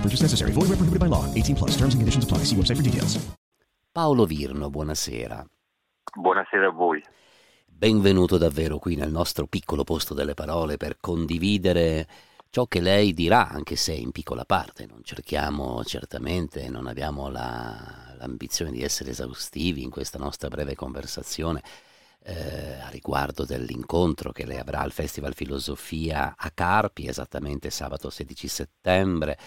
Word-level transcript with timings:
Purchase 0.00 0.22
necessary. 0.22 0.52
Void 0.52 0.68
where 0.68 0.76
prohibited 0.76 0.98
by 0.98 1.08
law. 1.08 1.26
18 1.34 1.56
plus. 1.56 1.76
Terms 1.76 1.94
and 1.94 2.00
conditions 2.00 2.24
apply. 2.24 2.44
See 2.44 2.56
website 2.56 2.76
for 2.76 2.82
details. 2.82 3.18
Paolo 3.92 4.24
Virno, 4.24 4.70
buonasera. 4.70 5.44
Buonasera 6.14 6.68
a 6.68 6.70
voi. 6.70 7.02
Benvenuto 7.66 8.38
davvero 8.38 8.78
qui 8.78 8.94
nel 8.94 9.10
nostro 9.10 9.46
piccolo 9.46 9.84
posto 9.84 10.14
delle 10.14 10.34
parole 10.34 10.76
per 10.76 10.98
condividere 11.00 12.06
ciò 12.50 12.66
che 12.66 12.80
lei 12.80 13.14
dirà, 13.14 13.48
anche 13.48 13.74
se 13.74 13.92
in 13.92 14.12
piccola 14.12 14.44
parte. 14.44 14.86
Non 14.86 15.02
cerchiamo 15.02 15.82
certamente, 15.82 16.68
non 16.68 16.86
abbiamo 16.86 17.28
la, 17.30 18.14
l'ambizione 18.18 18.70
di 18.70 18.82
essere 18.82 19.10
esaustivi 19.10 19.82
in 19.82 19.90
questa 19.90 20.18
nostra 20.18 20.48
breve 20.48 20.74
conversazione 20.74 21.62
eh, 22.22 22.78
a 22.80 22.88
riguardo 22.90 23.44
dell'incontro 23.44 24.30
che 24.30 24.44
lei 24.44 24.58
avrà 24.58 24.80
al 24.80 24.92
Festival 24.92 25.34
Filosofia 25.34 26.34
a 26.36 26.50
Carpi, 26.52 27.06
esattamente 27.06 27.70
sabato 27.70 28.10
16 28.10 28.46
settembre, 28.48 29.38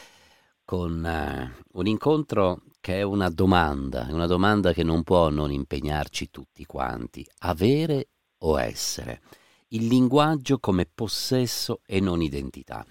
con 0.66 1.06
eh, 1.06 1.64
un 1.74 1.88
incontro 1.88 2.64
che 2.80 3.00
è 3.00 3.02
una 3.02 3.30
domanda, 3.30 4.08
una 4.10 4.28
domanda 4.28 4.74
che 4.74 4.84
non 4.84 5.04
può 5.04 5.30
non 5.30 5.52
impegnarci 5.52 6.30
tutti 6.30 6.66
quanti, 6.66 7.26
avere 7.40 8.10
o 8.40 8.60
essere, 8.60 9.22
il 9.70 9.88
linguaggio 9.88 10.60
come 10.60 10.86
possesso 10.86 11.82
e 11.86 12.00
non 12.00 12.22
identità. 12.22 12.86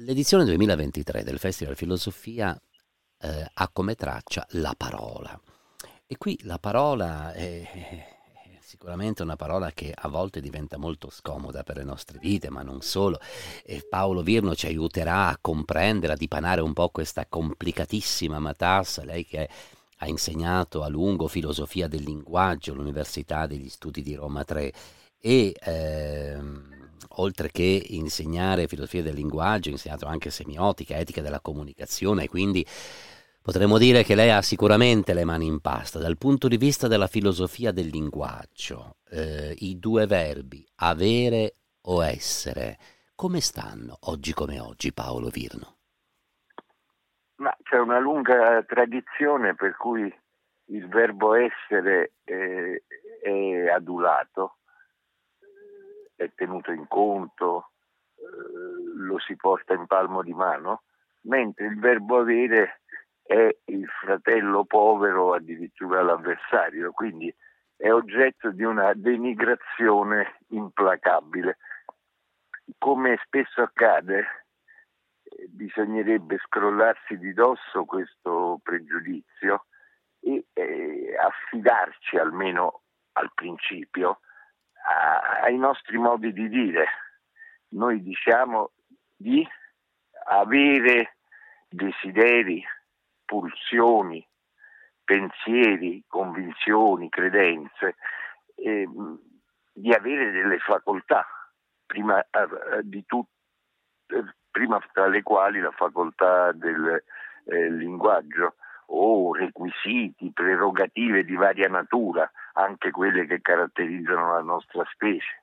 L'edizione 0.00 0.44
2023 0.44 1.24
del 1.24 1.38
Festival 1.38 1.74
Filosofia 1.74 2.60
eh, 3.20 3.50
ha 3.52 3.68
come 3.70 3.94
traccia 3.94 4.46
la 4.50 4.74
parola. 4.76 5.40
E 6.06 6.16
qui 6.16 6.38
la 6.42 6.58
parola 6.58 7.32
è, 7.32 8.17
sicuramente 8.68 9.22
una 9.22 9.34
parola 9.34 9.72
che 9.72 9.94
a 9.96 10.08
volte 10.08 10.42
diventa 10.42 10.76
molto 10.76 11.08
scomoda 11.08 11.62
per 11.62 11.78
le 11.78 11.84
nostre 11.84 12.18
vite, 12.18 12.50
ma 12.50 12.60
non 12.60 12.82
solo. 12.82 13.18
E 13.64 13.82
Paolo 13.88 14.20
Virno 14.22 14.54
ci 14.54 14.66
aiuterà 14.66 15.28
a 15.28 15.38
comprendere, 15.40 16.12
a 16.12 16.16
dipanare 16.16 16.60
un 16.60 16.74
po' 16.74 16.90
questa 16.90 17.24
complicatissima 17.26 18.38
matassa, 18.38 19.04
lei 19.04 19.24
che 19.24 19.48
ha 19.96 20.06
insegnato 20.06 20.82
a 20.82 20.88
lungo 20.88 21.28
filosofia 21.28 21.88
del 21.88 22.02
linguaggio 22.02 22.72
all'Università 22.72 23.46
degli 23.46 23.70
Studi 23.70 24.02
di 24.02 24.14
Roma 24.14 24.44
3 24.44 24.72
e 25.18 25.56
ehm, 25.58 26.90
oltre 27.16 27.50
che 27.50 27.86
insegnare 27.88 28.68
filosofia 28.68 29.02
del 29.02 29.14
linguaggio, 29.14 29.70
ha 29.70 29.72
insegnato 29.72 30.04
anche 30.04 30.28
semiotica, 30.28 30.98
etica 30.98 31.22
della 31.22 31.40
comunicazione 31.40 32.24
e 32.24 32.28
quindi 32.28 32.66
Potremmo 33.48 33.78
dire 33.78 34.02
che 34.02 34.14
lei 34.14 34.30
ha 34.30 34.42
sicuramente 34.42 35.14
le 35.14 35.24
mani 35.24 35.46
in 35.46 35.60
pasta. 35.60 35.98
Dal 35.98 36.18
punto 36.18 36.48
di 36.48 36.58
vista 36.58 36.86
della 36.86 37.06
filosofia 37.06 37.72
del 37.72 37.86
linguaggio, 37.86 38.96
eh, 39.08 39.54
i 39.60 39.78
due 39.78 40.04
verbi 40.06 40.62
avere 40.80 41.54
o 41.84 42.04
essere, 42.04 42.76
come 43.14 43.40
stanno 43.40 43.96
oggi 44.00 44.34
come 44.34 44.60
oggi, 44.60 44.92
Paolo 44.92 45.30
Virno? 45.30 45.76
Ma 47.36 47.56
c'è 47.62 47.78
una 47.78 47.98
lunga 47.98 48.62
tradizione 48.64 49.54
per 49.54 49.76
cui 49.78 50.14
il 50.66 50.86
verbo 50.86 51.32
essere 51.32 52.16
eh, 52.24 52.82
è 53.22 53.68
adulato, 53.70 54.58
è 56.16 56.30
tenuto 56.34 56.70
in 56.70 56.86
conto, 56.86 57.70
eh, 58.14 58.94
lo 58.94 59.18
si 59.18 59.36
porta 59.36 59.72
in 59.72 59.86
palmo 59.86 60.22
di 60.22 60.34
mano, 60.34 60.82
mentre 61.22 61.64
il 61.64 61.78
verbo 61.78 62.18
avere 62.18 62.82
è 63.28 63.54
il 63.66 63.86
fratello 64.00 64.64
povero, 64.64 65.34
addirittura 65.34 66.00
l'avversario, 66.00 66.92
quindi 66.92 67.32
è 67.76 67.92
oggetto 67.92 68.50
di 68.52 68.62
una 68.62 68.94
denigrazione 68.94 70.38
implacabile. 70.48 71.58
Come 72.78 73.20
spesso 73.26 73.60
accade, 73.60 74.46
eh, 75.24 75.46
bisognerebbe 75.50 76.38
scrollarsi 76.38 77.18
di 77.18 77.34
dosso 77.34 77.84
questo 77.84 78.60
pregiudizio 78.62 79.66
e 80.20 80.46
eh, 80.54 81.14
affidarci 81.14 82.16
almeno 82.16 82.80
al 83.12 83.30
principio 83.34 84.20
a, 84.86 85.42
ai 85.42 85.58
nostri 85.58 85.98
modi 85.98 86.32
di 86.32 86.48
dire. 86.48 86.86
Noi 87.72 88.02
diciamo 88.02 88.70
di 89.14 89.46
avere 90.28 91.16
desideri, 91.68 92.64
pulsioni, 93.28 94.26
pensieri, 95.04 96.02
convinzioni, 96.08 97.10
credenze, 97.10 97.96
eh, 98.56 98.88
di 99.70 99.92
avere 99.92 100.30
delle 100.30 100.58
facoltà, 100.58 101.26
prima, 101.84 102.18
eh, 102.20 102.80
di 102.82 103.04
tut- 103.04 103.28
eh, 104.08 104.24
prima 104.50 104.80
tra 104.92 105.06
le 105.08 105.22
quali 105.22 105.60
la 105.60 105.70
facoltà 105.72 106.52
del 106.52 107.04
eh, 107.44 107.70
linguaggio 107.70 108.54
o 108.86 109.34
requisiti, 109.34 110.32
prerogative 110.32 111.24
di 111.24 111.34
varia 111.34 111.68
natura, 111.68 112.30
anche 112.54 112.90
quelle 112.90 113.26
che 113.26 113.42
caratterizzano 113.42 114.32
la 114.32 114.40
nostra 114.40 114.84
specie, 114.90 115.42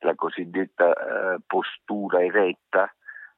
la 0.00 0.14
cosiddetta 0.14 0.92
eh, 0.92 1.38
postura 1.44 2.22
eretta, 2.22 2.94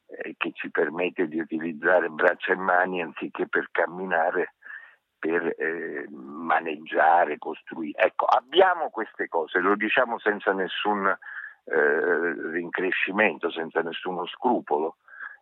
eh, 0.08 0.34
che 0.38 0.52
ci 0.54 0.70
permette 0.70 1.28
di 1.28 1.38
utilizzare 1.38 2.08
braccia 2.08 2.52
e 2.52 2.56
mani 2.56 3.02
anziché 3.02 3.46
per 3.46 3.69
camminare, 3.70 4.54
per 5.19 5.54
eh, 5.58 6.06
maneggiare, 6.10 7.38
costruire. 7.38 8.06
Ecco, 8.06 8.24
abbiamo 8.24 8.88
queste 8.91 9.28
cose, 9.28 9.60
lo 9.60 9.74
diciamo 9.74 10.19
senza 10.19 10.52
nessun 10.52 11.06
eh, 11.06 12.50
rincrescimento, 12.52 13.50
senza 13.50 13.82
nessuno 13.82 14.26
scrupolo. 14.26 14.96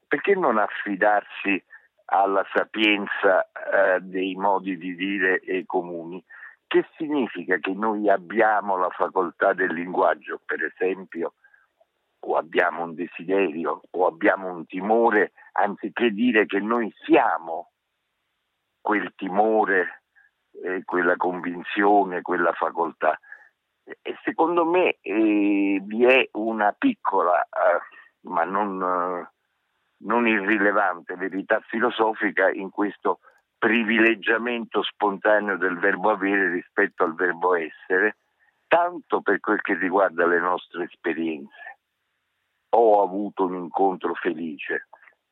Perché 0.08 0.34
non 0.34 0.58
affidarsi 0.58 1.62
alla 2.06 2.44
sapienza 2.52 3.42
eh, 3.44 4.00
dei 4.00 4.34
modi 4.34 4.76
di 4.76 4.94
dire 4.94 5.40
e 5.40 5.64
comuni? 5.66 6.24
Che 6.66 6.86
significa 6.96 7.58
che 7.58 7.72
noi 7.72 8.08
abbiamo 8.08 8.76
la 8.76 8.90
facoltà 8.90 9.52
del 9.52 9.72
linguaggio, 9.72 10.40
per 10.44 10.64
esempio, 10.64 11.34
o 12.26 12.36
abbiamo 12.36 12.82
un 12.82 12.94
desiderio 12.94 13.82
o 13.90 14.06
abbiamo 14.06 14.48
un 14.48 14.66
timore, 14.66 15.32
anziché 15.52 16.10
dire 16.10 16.44
che 16.46 16.58
noi 16.58 16.92
siamo 17.04 17.70
quel 18.80 19.12
timore, 19.14 20.02
eh, 20.62 20.82
quella 20.84 21.16
convinzione, 21.16 22.22
quella 22.22 22.52
facoltà. 22.52 23.18
E 23.84 24.16
secondo 24.24 24.64
me 24.64 24.98
eh, 25.00 25.80
vi 25.82 26.04
è 26.04 26.28
una 26.32 26.72
piccola, 26.76 27.42
eh, 27.42 28.28
ma 28.28 28.42
non, 28.44 28.82
eh, 28.82 29.30
non 29.98 30.26
irrilevante 30.26 31.14
verità 31.14 31.60
filosofica 31.60 32.50
in 32.50 32.70
questo 32.70 33.20
privilegiamento 33.56 34.82
spontaneo 34.82 35.56
del 35.56 35.78
verbo 35.78 36.10
avere 36.10 36.50
rispetto 36.50 37.04
al 37.04 37.14
verbo 37.14 37.54
essere, 37.54 38.16
tanto 38.66 39.20
per 39.20 39.38
quel 39.38 39.60
che 39.62 39.74
riguarda 39.74 40.26
le 40.26 40.40
nostre 40.40 40.84
esperienze 40.84 41.75
ho 42.76 43.02
avuto 43.02 43.44
un 43.44 43.54
incontro 43.54 44.14
felice, 44.14 44.88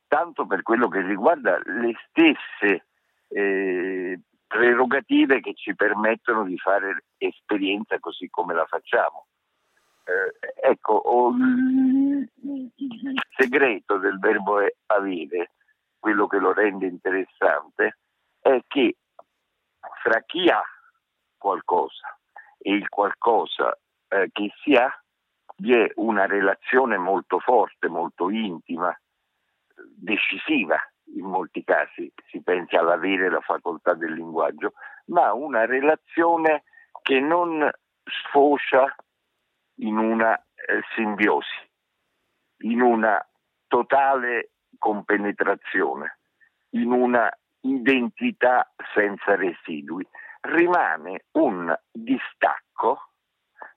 tanto 0.07 0.45
per 0.45 0.61
quello 0.61 0.87
che 0.87 1.01
riguarda 1.01 1.59
le 1.63 1.93
stesse 2.07 2.87
eh, 3.27 4.19
prerogative 4.47 5.41
che 5.41 5.53
ci 5.53 5.75
permettono 5.75 6.43
di 6.43 6.57
fare 6.57 7.05
esperienza 7.17 7.99
così 7.99 8.29
come 8.29 8.53
la 8.53 8.65
facciamo. 8.65 9.27
Eh, 10.05 10.69
ecco, 10.69 11.31
il, 11.33 12.29
segreto 13.35 13.97
del 13.97 14.19
verbo 14.19 14.59
avere, 14.87 15.51
quello 15.99 16.27
che 16.27 16.37
lo 16.37 16.53
rende 16.53 16.85
interessante, 16.85 17.97
è 18.39 18.61
che 18.67 18.97
fra 20.01 20.21
chi 20.25 20.47
ha 20.47 20.63
qualcosa 21.37 22.17
e 22.57 22.73
il 22.73 22.87
qualcosa 22.89 23.77
eh, 24.07 24.29
che 24.31 24.51
si 24.61 24.73
ha 24.73 24.89
vi 25.57 25.73
è 25.73 25.91
una 25.95 26.25
relazione 26.25 26.97
molto 26.97 27.39
forte, 27.39 27.87
molto 27.87 28.29
intima, 28.29 28.97
decisiva 29.95 30.77
in 31.15 31.25
molti 31.25 31.63
casi, 31.63 32.11
si 32.29 32.41
pensa 32.41 32.79
all'avere 32.79 33.29
la 33.29 33.41
facoltà 33.41 33.93
del 33.93 34.13
linguaggio, 34.13 34.73
ma 35.05 35.33
una 35.33 35.65
relazione 35.65 36.63
che 37.01 37.19
non 37.19 37.69
sfocia 38.03 38.93
in 39.79 39.97
una 39.97 40.35
eh, 40.37 40.81
simbiosi, 40.95 41.69
in 42.63 42.81
una 42.81 43.23
totale 43.67 44.51
compenetrazione, 44.77 46.19
in 46.71 46.91
una 46.91 47.31
identità 47.61 48.71
senza 48.93 49.35
residui. 49.35 50.07
Rimane 50.41 51.25
un 51.33 51.75
distacco 51.91 53.11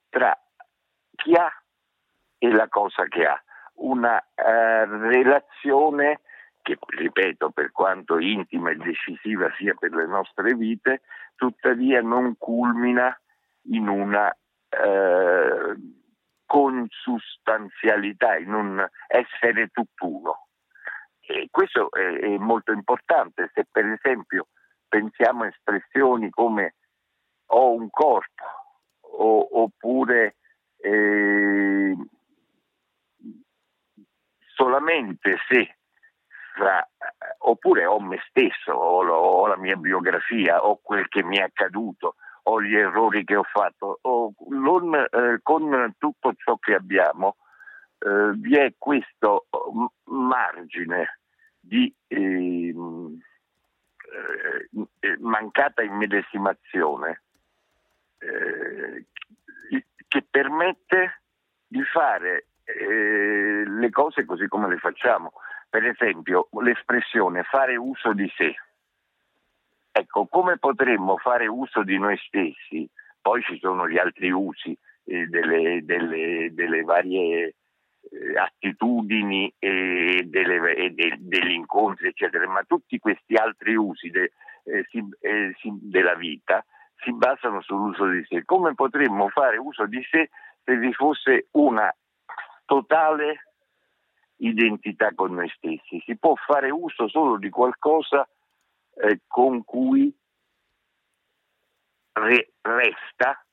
tra 0.09 0.37
chi 1.15 1.33
ha 1.33 1.51
e 2.39 2.51
la 2.51 2.67
cosa 2.67 3.05
che 3.05 3.25
ha, 3.25 3.39
una 3.75 4.15
uh, 4.15 4.89
relazione 5.07 6.21
che, 6.61 6.77
ripeto, 6.79 7.51
per 7.51 7.71
quanto 7.71 8.19
intima 8.19 8.71
e 8.71 8.75
decisiva 8.75 9.51
sia 9.57 9.73
per 9.75 9.91
le 9.91 10.07
nostre 10.07 10.53
vite, 10.55 11.01
tuttavia 11.35 12.01
non 12.01 12.35
culmina 12.37 13.17
in 13.63 13.87
una 13.87 14.29
eh, 14.69 15.75
consustanzialità, 16.45 18.37
in 18.37 18.53
un 18.53 18.87
essere 19.07 19.67
tutt'uno. 19.67 20.47
E 21.21 21.47
questo 21.49 21.91
è, 21.91 22.19
è 22.19 22.37
molto 22.37 22.71
importante. 22.71 23.51
Se 23.53 23.65
per 23.71 23.85
esempio 23.85 24.47
pensiamo 24.87 25.43
a 25.43 25.47
espressioni 25.47 26.29
come 26.29 26.75
ho 27.47 27.71
un 27.73 27.89
corpo 27.89 28.43
o, 29.01 29.61
oppure 29.63 30.35
eh, 30.77 31.95
solamente 34.59 35.37
se 35.47 35.77
fra, 36.53 36.85
oppure 37.39 37.85
ho 37.85 38.01
me 38.01 38.19
stesso, 38.27 38.73
ho, 38.73 39.07
ho, 39.07 39.47
la 39.47 39.55
mia 39.55 39.77
biografia, 39.77 40.65
ho 40.65 40.81
quel 40.83 41.07
che 41.07 41.23
mi 41.23 41.37
è 41.37 41.43
accaduto, 41.43 42.15
ho 42.43 42.61
gli 42.61 42.75
errori 42.75 43.23
che 43.23 43.37
ho 43.37 43.43
fatto, 43.43 43.99
ho, 44.01 44.33
non, 44.49 44.93
eh, 44.93 45.39
con 45.41 45.95
tutto 45.97 46.33
ciò 46.35 46.57
che 46.57 46.75
abbiamo 46.75 47.37
eh, 47.99 48.31
vi 48.35 48.57
è 48.57 48.73
questo 48.77 49.47
margine 50.05 51.19
di 51.57 51.93
ehm, 52.07 53.17
eh, 54.99 55.17
mancata 55.19 55.83
immedesimazione 55.83 57.21
eh, 58.17 59.05
che 60.07 60.25
permette 60.29 61.21
di 61.65 61.83
fare 61.83 62.48
le 62.75 63.89
cose 63.89 64.25
così 64.25 64.47
come 64.47 64.67
le 64.67 64.77
facciamo. 64.77 65.33
Per 65.69 65.85
esempio, 65.85 66.49
l'espressione 66.61 67.43
fare 67.43 67.75
uso 67.75 68.13
di 68.13 68.31
sé. 68.35 68.55
Ecco, 69.91 70.27
come 70.27 70.57
potremmo 70.57 71.17
fare 71.17 71.47
uso 71.47 71.83
di 71.83 71.97
noi 71.97 72.17
stessi? 72.17 72.89
Poi 73.21 73.41
ci 73.43 73.59
sono 73.59 73.87
gli 73.87 73.97
altri 73.97 74.31
usi 74.31 74.77
eh, 75.05 75.25
delle, 75.27 75.81
delle, 75.83 76.53
delle, 76.53 76.81
varie 76.83 77.55
eh, 78.01 78.37
attitudini 78.37 79.53
e, 79.59 80.23
delle, 80.25 80.75
e 80.75 80.91
de, 80.91 81.17
degli 81.19 81.51
incontri, 81.51 82.07
eccetera, 82.07 82.47
ma 82.47 82.63
tutti 82.63 82.97
questi 82.99 83.35
altri 83.35 83.75
usi 83.75 84.09
de, 84.09 84.31
eh, 84.63 84.85
si, 84.89 85.03
eh, 85.21 85.53
si, 85.57 85.69
della 85.81 86.15
vita 86.15 86.63
si 87.01 87.13
basano 87.13 87.61
sull'uso 87.61 88.07
di 88.07 88.23
sé. 88.27 88.43
Come 88.45 88.73
potremmo 88.73 89.29
fare 89.29 89.57
uso 89.57 89.85
di 89.85 90.01
sé 90.09 90.29
se 90.63 90.77
vi 90.77 90.93
fosse 90.93 91.47
una 91.51 91.93
totale 92.69 93.53
identità 94.37 95.11
con 95.15 95.33
noi 95.33 95.49
stessi? 95.49 95.99
Si 96.05 96.15
può 96.17 96.35
fare 96.35 96.69
uso 96.69 97.07
solo 97.07 97.37
di 97.37 97.49
qualcosa 97.49 98.29
eh, 98.93 99.21
con 99.25 99.65
cui 99.65 100.15
re- 102.13 102.51
resta 102.61 103.43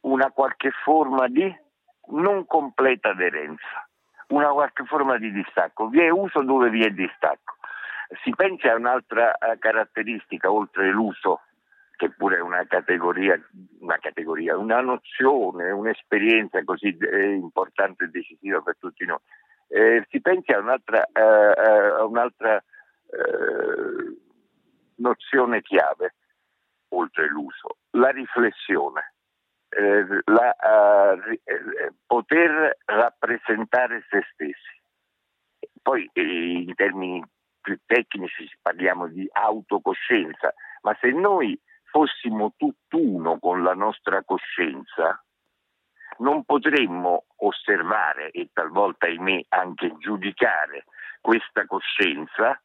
una 0.00 0.30
qualche 0.30 0.70
forma 0.70 1.28
di 1.28 1.54
non 2.08 2.46
completa 2.46 3.10
aderenza, 3.10 3.86
una 4.28 4.48
qualche 4.52 4.84
forma 4.84 5.18
di 5.18 5.30
distacco. 5.32 5.88
Vi 5.88 6.00
è 6.00 6.08
uso 6.08 6.42
dove 6.42 6.70
vi 6.70 6.82
è 6.82 6.90
distacco. 6.90 7.56
Si 8.22 8.30
pensa 8.30 8.72
a 8.72 8.76
un'altra 8.76 9.36
eh, 9.36 9.58
caratteristica, 9.58 10.50
oltre 10.50 10.90
l'uso 10.90 11.42
che 11.96 12.10
pure 12.10 12.36
è 12.36 12.40
una 12.40 12.64
categoria, 12.66 13.40
una, 13.80 13.98
categoria, 13.98 14.56
una 14.56 14.80
nozione, 14.80 15.70
un'esperienza 15.70 16.62
così 16.64 16.96
eh, 16.96 17.32
importante 17.32 18.04
e 18.04 18.08
decisiva 18.08 18.60
per 18.60 18.76
tutti 18.78 19.04
noi. 19.04 19.18
Eh, 19.68 20.06
si 20.10 20.20
pensi 20.20 20.52
a 20.52 20.60
un'altra, 20.60 21.04
eh, 21.06 21.20
eh 21.20 22.02
un'altra 22.02 22.56
eh, 22.58 24.16
nozione 24.96 25.62
chiave, 25.62 26.14
oltre 26.88 27.28
l'uso, 27.28 27.78
la 27.90 28.10
riflessione, 28.10 29.14
la, 30.26 30.56
poter 32.06 32.78
rappresentare 32.84 34.06
se 34.08 34.22
stessi. 34.32 34.74
Poi 35.82 36.08
in 36.14 36.74
termini 36.74 37.22
più 37.60 37.78
tecnici 37.84 38.48
parliamo 38.62 39.08
di 39.08 39.28
autocoscienza, 39.32 40.54
ma 40.82 40.96
se 41.00 41.10
noi 41.10 41.60
fossimo 41.96 42.52
tutt'uno 42.58 43.38
con 43.38 43.62
la 43.62 43.72
nostra 43.72 44.22
coscienza, 44.22 45.18
non 46.18 46.44
potremmo 46.44 47.24
osservare 47.36 48.30
e 48.32 48.50
talvolta, 48.52 49.06
ahimè, 49.06 49.46
anche 49.48 49.96
giudicare 49.96 50.84
questa 51.22 51.64
coscienza 51.64 52.60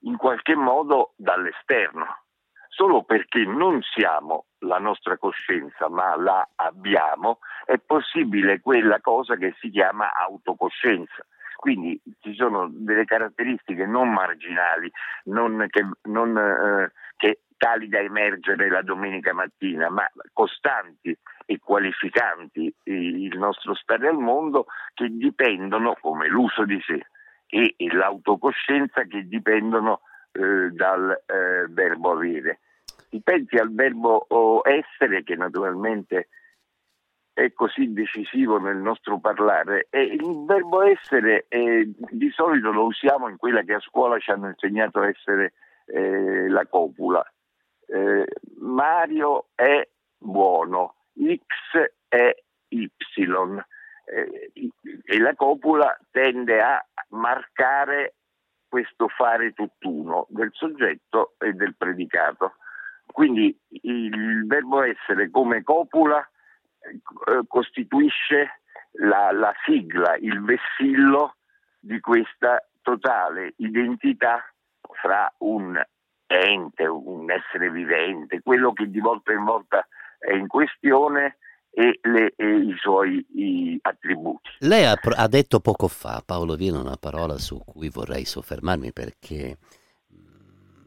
in 0.00 0.18
qualche 0.18 0.54
modo 0.54 1.14
dall'esterno. 1.16 2.24
Solo 2.68 3.04
perché 3.04 3.46
non 3.46 3.80
siamo 3.80 4.48
la 4.58 4.78
nostra 4.78 5.16
coscienza, 5.16 5.88
ma 5.88 6.14
la 6.14 6.46
abbiamo, 6.56 7.38
è 7.64 7.78
possibile 7.78 8.60
quella 8.60 9.00
cosa 9.00 9.36
che 9.36 9.54
si 9.58 9.70
chiama 9.70 10.12
autocoscienza. 10.12 11.24
Quindi 11.56 11.98
ci 12.20 12.34
sono 12.34 12.68
delle 12.70 13.06
caratteristiche 13.06 13.86
non 13.86 14.12
marginali, 14.12 14.92
non, 15.24 15.64
che, 15.70 15.88
non, 16.02 16.36
eh, 16.36 16.92
che 17.16 17.40
tali 17.56 17.88
da 17.88 17.98
emergere 17.98 18.68
la 18.68 18.82
domenica 18.82 19.32
mattina, 19.32 19.88
ma 19.90 20.06
costanti 20.32 21.16
e 21.44 21.58
qualificanti 21.58 22.74
il 22.84 23.38
nostro 23.38 23.74
stare 23.74 24.08
al 24.08 24.18
mondo 24.18 24.66
che 24.94 25.08
dipendono, 25.08 25.96
come 26.00 26.28
l'uso 26.28 26.64
di 26.64 26.80
sé 26.86 27.06
e, 27.46 27.74
l'autocoscienza, 27.92 29.04
che 29.04 29.26
dipendono 29.26 30.00
eh, 30.32 30.70
dal 30.70 31.10
eh, 31.26 31.66
verbo 31.68 32.12
avere. 32.12 32.60
Si 33.08 33.20
pensi 33.22 33.56
al 33.56 33.72
verbo 33.72 34.26
essere 34.64 35.22
che 35.22 35.36
naturalmente 35.36 36.28
è 37.32 37.52
così 37.52 37.92
decisivo 37.92 38.58
nel 38.58 38.78
nostro 38.78 39.18
parlare 39.18 39.88
e 39.90 40.02
il 40.02 40.44
verbo 40.46 40.82
essere 40.82 41.44
eh, 41.48 41.86
di 42.10 42.30
solito 42.30 42.72
lo 42.72 42.86
usiamo 42.86 43.28
in 43.28 43.36
quella 43.36 43.62
che 43.62 43.74
a 43.74 43.80
scuola 43.80 44.18
ci 44.18 44.30
hanno 44.30 44.48
insegnato 44.48 45.00
a 45.00 45.08
essere 45.08 45.52
eh, 45.84 46.48
la 46.48 46.66
copula 46.66 47.22
eh, 47.96 48.26
Mario 48.58 49.48
è 49.54 49.88
buono, 50.18 50.96
X 51.14 51.92
è 52.08 52.34
Y 52.68 52.90
eh, 54.04 54.50
e 55.04 55.18
la 55.18 55.34
copula 55.34 55.98
tende 56.10 56.60
a 56.60 56.84
marcare 57.10 58.14
questo 58.68 59.08
fare 59.08 59.52
tutt'uno 59.52 60.26
del 60.28 60.50
soggetto 60.52 61.34
e 61.38 61.52
del 61.52 61.74
predicato. 61.76 62.56
Quindi 63.06 63.58
il 63.82 64.46
verbo 64.46 64.82
essere 64.82 65.30
come 65.30 65.62
copula 65.62 66.18
eh, 66.20 67.42
costituisce 67.46 68.60
la, 68.98 69.30
la 69.32 69.54
sigla, 69.64 70.16
il 70.16 70.42
vessillo 70.42 71.36
di 71.78 72.00
questa 72.00 72.62
totale 72.82 73.54
identità 73.56 74.44
fra 75.00 75.32
un 75.38 75.80
ente, 76.26 76.86
un 76.86 77.30
essere 77.30 77.70
vivente, 77.70 78.40
quello 78.42 78.72
che 78.72 78.90
di 78.90 79.00
volta 79.00 79.32
in 79.32 79.44
volta 79.44 79.86
è 80.18 80.32
in 80.32 80.46
questione 80.46 81.36
e, 81.70 82.00
le, 82.02 82.32
e 82.36 82.56
i 82.56 82.74
suoi 82.80 83.24
i 83.34 83.78
attributi. 83.82 84.48
Lei 84.60 84.84
ha, 84.84 84.98
ha, 84.98 85.28
detto 85.28 85.60
poco 85.60 85.88
fa, 85.88 86.22
Paolo 86.24 86.54
Viene, 86.54 86.78
una 86.78 86.96
parola 86.96 87.36
su 87.38 87.62
cui 87.64 87.90
vorrei 87.90 88.24
soffermarmi 88.24 88.92
perché 88.92 89.58
mm, 90.14 90.86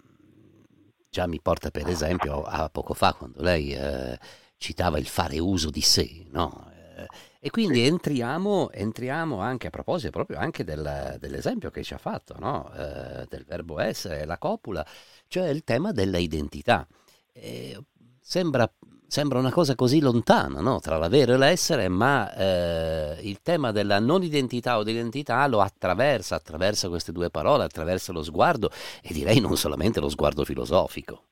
già 1.10 1.28
mi 1.28 1.40
porta 1.42 1.70
per 1.70 1.88
esempio 1.88 2.44
a 2.44 2.70
poco 2.70 2.94
fa 2.94 3.14
quando 3.14 3.42
lei 3.42 3.72
eh, 3.72 4.18
citava 4.58 4.98
il 4.98 5.08
fare 5.08 5.40
uso 5.40 5.70
di 5.70 5.82
sé, 5.82 6.26
no? 6.32 6.72
Eh, 6.98 7.08
e 7.42 7.50
quindi 7.52 7.86
entriamo, 7.86 8.70
entriamo, 8.70 9.40
anche 9.40 9.68
a 9.68 9.70
proposito 9.70 10.12
proprio 10.12 10.38
anche 10.38 10.66
del, 10.66 11.16
dell'esempio 11.20 11.70
che 11.70 11.84
ci 11.84 11.94
ha 11.94 11.98
fatto, 11.98 12.36
no? 12.38 12.70
eh, 12.74 13.26
del 13.30 13.46
verbo 13.46 13.80
essere, 13.80 14.26
la 14.26 14.38
copula, 14.38 14.86
cioè 15.28 15.48
il 15.48 15.64
tema 15.64 15.94
della 15.94 16.18
identità. 16.18 16.86
Eh, 17.32 17.82
sembra, 18.20 18.70
sembra 19.08 19.40
una 19.40 19.52
cosa 19.52 19.76
così 19.76 20.02
lontana 20.02 20.60
no? 20.60 20.82
tra 20.82 20.98
l'avere 20.98 21.34
e 21.34 21.38
l'essere, 21.38 21.88
ma 21.88 22.30
eh, 22.36 23.20
il 23.22 23.42
tema 23.42 23.72
della 23.72 24.00
non 24.00 24.22
identità 24.22 24.78
o 24.78 24.84
dell'identità 24.84 25.48
lo 25.48 25.62
attraversa, 25.62 26.36
attraversa 26.36 26.90
queste 26.90 27.14
due 27.14 27.30
parole, 27.30 27.64
attraversa 27.64 28.12
lo 28.12 28.22
sguardo 28.22 28.70
e 29.02 29.14
direi 29.14 29.40
non 29.40 29.56
solamente 29.56 30.02
lo 30.02 30.10
sguardo 30.10 30.44
filosofico. 30.44 31.24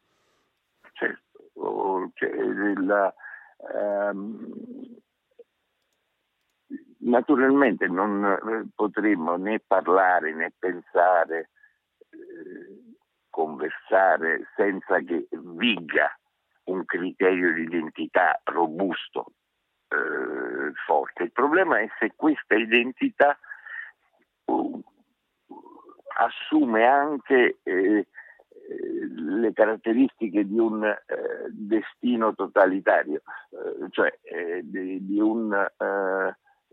Certo, 0.93 2.11
cioè, 2.13 2.29
la, 2.85 3.13
ehm, 3.75 4.95
naturalmente 6.99 7.87
non 7.87 8.23
eh, 8.25 8.67
potremmo 8.73 9.35
né 9.37 9.59
parlare 9.59 10.33
né 10.33 10.51
pensare, 10.57 11.49
eh, 12.09 12.95
conversare 13.29 14.47
senza 14.55 14.99
che 14.99 15.27
viga 15.31 16.17
un 16.65 16.85
criterio 16.85 17.53
di 17.53 17.61
identità 17.63 18.39
robusto, 18.45 19.33
eh, 19.89 20.71
forte. 20.85 21.23
Il 21.23 21.31
problema 21.31 21.79
è 21.79 21.87
se 21.99 22.13
questa 22.15 22.55
identità 22.55 23.37
uh, 24.45 24.83
assume 26.17 26.85
anche 26.85 27.59
eh, 27.63 27.73
eh 27.73 28.07
le 29.17 29.53
caratteristiche 29.53 30.45
di 30.45 30.57
un 30.57 30.83
eh, 30.83 30.97
destino 31.49 32.33
totalitario, 32.33 33.21
eh, 33.51 33.87
cioè 33.91 34.11
di, 34.63 35.05
di, 35.05 35.19
un 35.19 35.53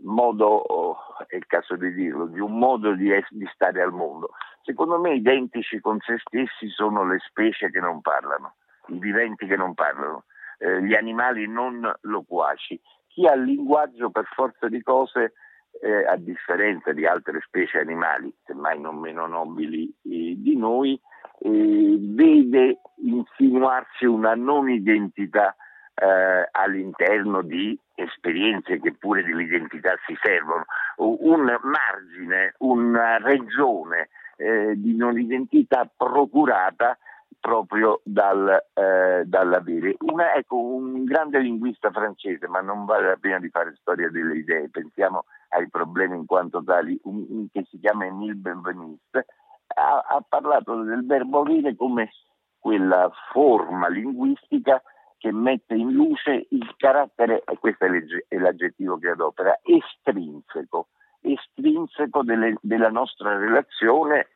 modo, 0.04 0.96
è 1.26 1.36
il 1.36 1.46
caso 1.46 1.76
di 1.76 1.92
dirlo, 1.92 2.26
di 2.26 2.40
un 2.40 2.58
modo 2.58 2.94
di, 2.94 3.10
di 3.30 3.48
stare 3.52 3.82
al 3.82 3.92
mondo. 3.92 4.30
Secondo 4.62 4.98
me 4.98 5.14
identici 5.14 5.80
con 5.80 5.98
se 6.00 6.16
stessi 6.18 6.68
sono 6.68 7.04
le 7.06 7.18
specie 7.18 7.70
che 7.70 7.80
non 7.80 8.00
parlano 8.00 8.54
i 8.88 8.98
viventi 8.98 9.46
che 9.46 9.56
non 9.56 9.74
parlano, 9.74 10.24
eh, 10.58 10.82
gli 10.82 10.94
animali 10.94 11.46
non 11.48 11.90
loquaci. 12.02 12.80
Chi 13.08 13.26
ha 13.26 13.34
il 13.34 13.44
linguaggio 13.44 14.10
per 14.10 14.24
forza 14.34 14.68
di 14.68 14.82
cose, 14.82 15.34
eh, 15.80 16.04
a 16.06 16.16
differenza 16.16 16.92
di 16.92 17.06
altre 17.06 17.40
specie 17.44 17.78
animali, 17.78 18.34
semmai 18.44 18.80
non 18.80 18.98
meno 18.98 19.26
nobili 19.26 19.86
eh, 20.02 20.34
di 20.36 20.56
noi, 20.56 21.00
eh, 21.40 21.96
vede 21.98 22.80
insinuarsi 22.96 24.04
una 24.04 24.34
non 24.34 24.68
identità 24.68 25.54
eh, 25.94 26.48
all'interno 26.50 27.42
di 27.42 27.78
esperienze 27.94 28.80
che 28.80 28.94
pure 28.94 29.22
dell'identità 29.24 29.94
si 30.06 30.16
servono, 30.20 30.64
un 30.96 31.42
margine, 31.62 32.54
una 32.58 33.18
regione 33.18 34.08
eh, 34.36 34.74
di 34.76 34.96
non 34.96 35.18
identità 35.18 35.88
procurata 35.96 36.98
proprio 37.44 38.00
dal, 38.04 38.64
eh, 38.72 39.22
dall'avere. 39.26 39.96
Una, 40.00 40.34
ecco, 40.34 40.56
un 40.56 41.04
grande 41.04 41.38
linguista 41.40 41.90
francese, 41.90 42.48
ma 42.48 42.60
non 42.60 42.86
vale 42.86 43.08
la 43.08 43.16
pena 43.20 43.38
di 43.38 43.50
fare 43.50 43.76
storia 43.78 44.08
delle 44.08 44.36
idee, 44.36 44.70
pensiamo 44.70 45.26
ai 45.50 45.68
problemi 45.68 46.16
in 46.16 46.26
quanto 46.26 46.64
tali, 46.64 46.98
un, 47.04 47.26
un, 47.28 47.46
che 47.52 47.66
si 47.68 47.78
chiama 47.78 48.06
Emile 48.06 48.34
Benveniste, 48.34 49.26
ha, 49.74 50.04
ha 50.08 50.24
parlato 50.26 50.82
del 50.82 51.04
verbo 51.04 51.40
avere 51.40 51.76
come 51.76 52.10
quella 52.58 53.10
forma 53.30 53.88
linguistica 53.88 54.82
che 55.24 55.32
mette 55.32 55.74
in 55.74 55.90
luce 55.92 56.48
il 56.50 56.74
carattere, 56.76 57.44
e 57.46 57.56
questo 57.56 57.86
è 57.86 58.36
l'aggettivo 58.36 58.98
che 58.98 59.08
adopera, 59.08 59.58
estrinseco, 59.62 60.88
estrinseco 61.22 62.22
delle, 62.22 62.58
della 62.60 62.90
nostra 62.90 63.34
relazione 63.38 64.28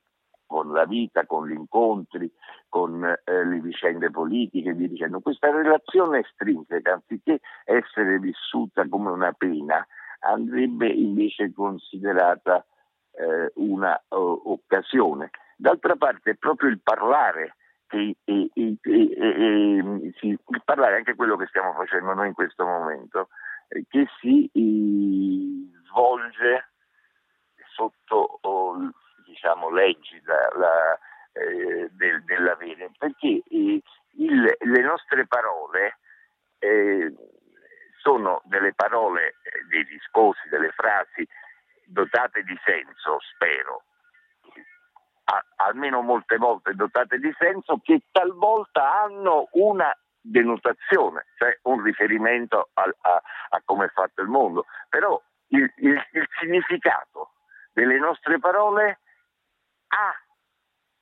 con 0.46 0.72
la 0.72 0.86
vita, 0.86 1.26
con 1.26 1.46
gli 1.46 1.52
incontri, 1.52 2.32
con 2.70 3.04
eh, 3.04 3.44
le 3.44 3.60
vicende 3.60 4.10
politiche, 4.10 4.72
vi 4.72 4.88
dicendo. 4.88 5.20
Questa 5.20 5.50
relazione 5.50 6.20
estrinseca, 6.20 6.94
anziché 6.94 7.40
essere 7.66 8.18
vissuta 8.18 8.88
come 8.88 9.10
una 9.10 9.32
pena, 9.32 9.86
andrebbe 10.20 10.86
invece 10.86 11.52
considerata 11.52 12.64
eh, 13.10 13.52
una 13.56 13.94
uh, 14.08 14.40
occasione. 14.46 15.28
D'altra 15.54 15.96
parte 15.96 16.30
è 16.30 16.36
proprio 16.36 16.70
il 16.70 16.80
parlare 16.80 17.56
e, 17.90 18.16
e, 18.24 18.50
e, 18.54 20.12
sì, 20.18 20.38
parlare 20.64 20.96
anche 20.96 21.14
quello 21.14 21.36
che 21.36 21.46
stiamo 21.46 21.72
facendo 21.72 22.12
noi 22.14 22.28
in 22.28 22.34
questo 22.34 22.64
momento, 22.64 23.28
eh, 23.68 23.84
che 23.88 24.06
si 24.20 24.50
svolge 25.88 26.70
sotto 27.74 28.38
oh, 28.42 28.90
diciamo, 29.24 29.70
leggi 29.70 30.20
la, 30.24 30.48
la, 30.58 30.98
eh, 31.32 31.88
del, 31.92 32.24
dell'avere, 32.24 32.90
perché 32.98 33.42
eh, 33.48 33.82
il, 34.16 34.56
le 34.58 34.82
nostre 34.82 35.26
parole 35.26 35.98
eh, 36.58 37.14
sono 38.00 38.42
delle 38.44 38.74
parole, 38.74 39.36
eh, 39.42 39.64
dei 39.68 39.84
discorsi, 39.84 40.48
delle 40.48 40.70
frasi 40.70 41.26
dotate 41.84 42.42
di 42.42 42.58
senso, 42.64 43.18
spero, 43.34 43.84
a, 45.30 45.44
almeno 45.56 46.00
molte 46.00 46.36
volte 46.36 46.74
dotate 46.74 47.18
di 47.18 47.32
senso, 47.38 47.80
che 47.82 48.02
talvolta 48.10 49.02
hanno 49.02 49.48
una 49.52 49.94
denotazione, 50.20 51.26
cioè 51.36 51.58
un 51.62 51.82
riferimento 51.82 52.70
a, 52.74 52.82
a, 52.82 53.22
a 53.50 53.62
come 53.64 53.86
è 53.86 53.88
fatto 53.88 54.22
il 54.22 54.28
mondo, 54.28 54.66
però 54.88 55.20
il, 55.48 55.72
il, 55.76 56.06
il 56.12 56.28
significato 56.40 57.32
delle 57.72 57.98
nostre 57.98 58.38
parole 58.38 59.00
ha, 59.88 60.12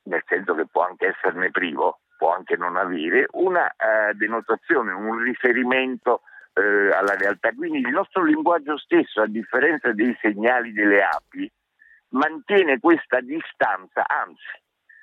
nel 0.03 0.23
senso 0.27 0.55
che 0.55 0.67
può 0.67 0.85
anche 0.85 1.07
esserne 1.07 1.49
privo, 1.51 2.01
può 2.17 2.33
anche 2.33 2.55
non 2.55 2.77
avere, 2.77 3.27
una 3.31 3.69
eh, 3.69 4.13
denotazione, 4.13 4.91
un 4.91 5.17
riferimento 5.19 6.21
eh, 6.53 6.91
alla 6.91 7.15
realtà. 7.15 7.51
Quindi 7.53 7.79
il 7.79 7.89
nostro 7.89 8.23
linguaggio 8.23 8.77
stesso, 8.77 9.21
a 9.21 9.27
differenza 9.27 9.91
dei 9.91 10.17
segnali 10.21 10.71
delle 10.71 11.03
api, 11.03 11.51
mantiene 12.09 12.79
questa 12.79 13.19
distanza, 13.21 14.05
anzi, 14.07 14.61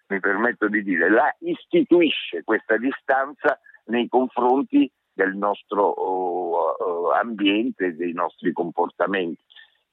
mi 0.09 0.21
permetto 0.21 0.69
di 0.69 0.83
dire, 0.83 1.11
la 1.11 1.35
istituisce 1.41 2.43
questa 2.45 2.77
distanza 2.77 3.59
nei 3.87 4.09
confronti 4.09 4.91
del 5.13 5.35
nostro 5.37 5.83
oh, 5.83 7.11
ambiente, 7.11 7.95
dei 7.95 8.13
nostri 8.13 8.53
comportamenti. 8.53 9.43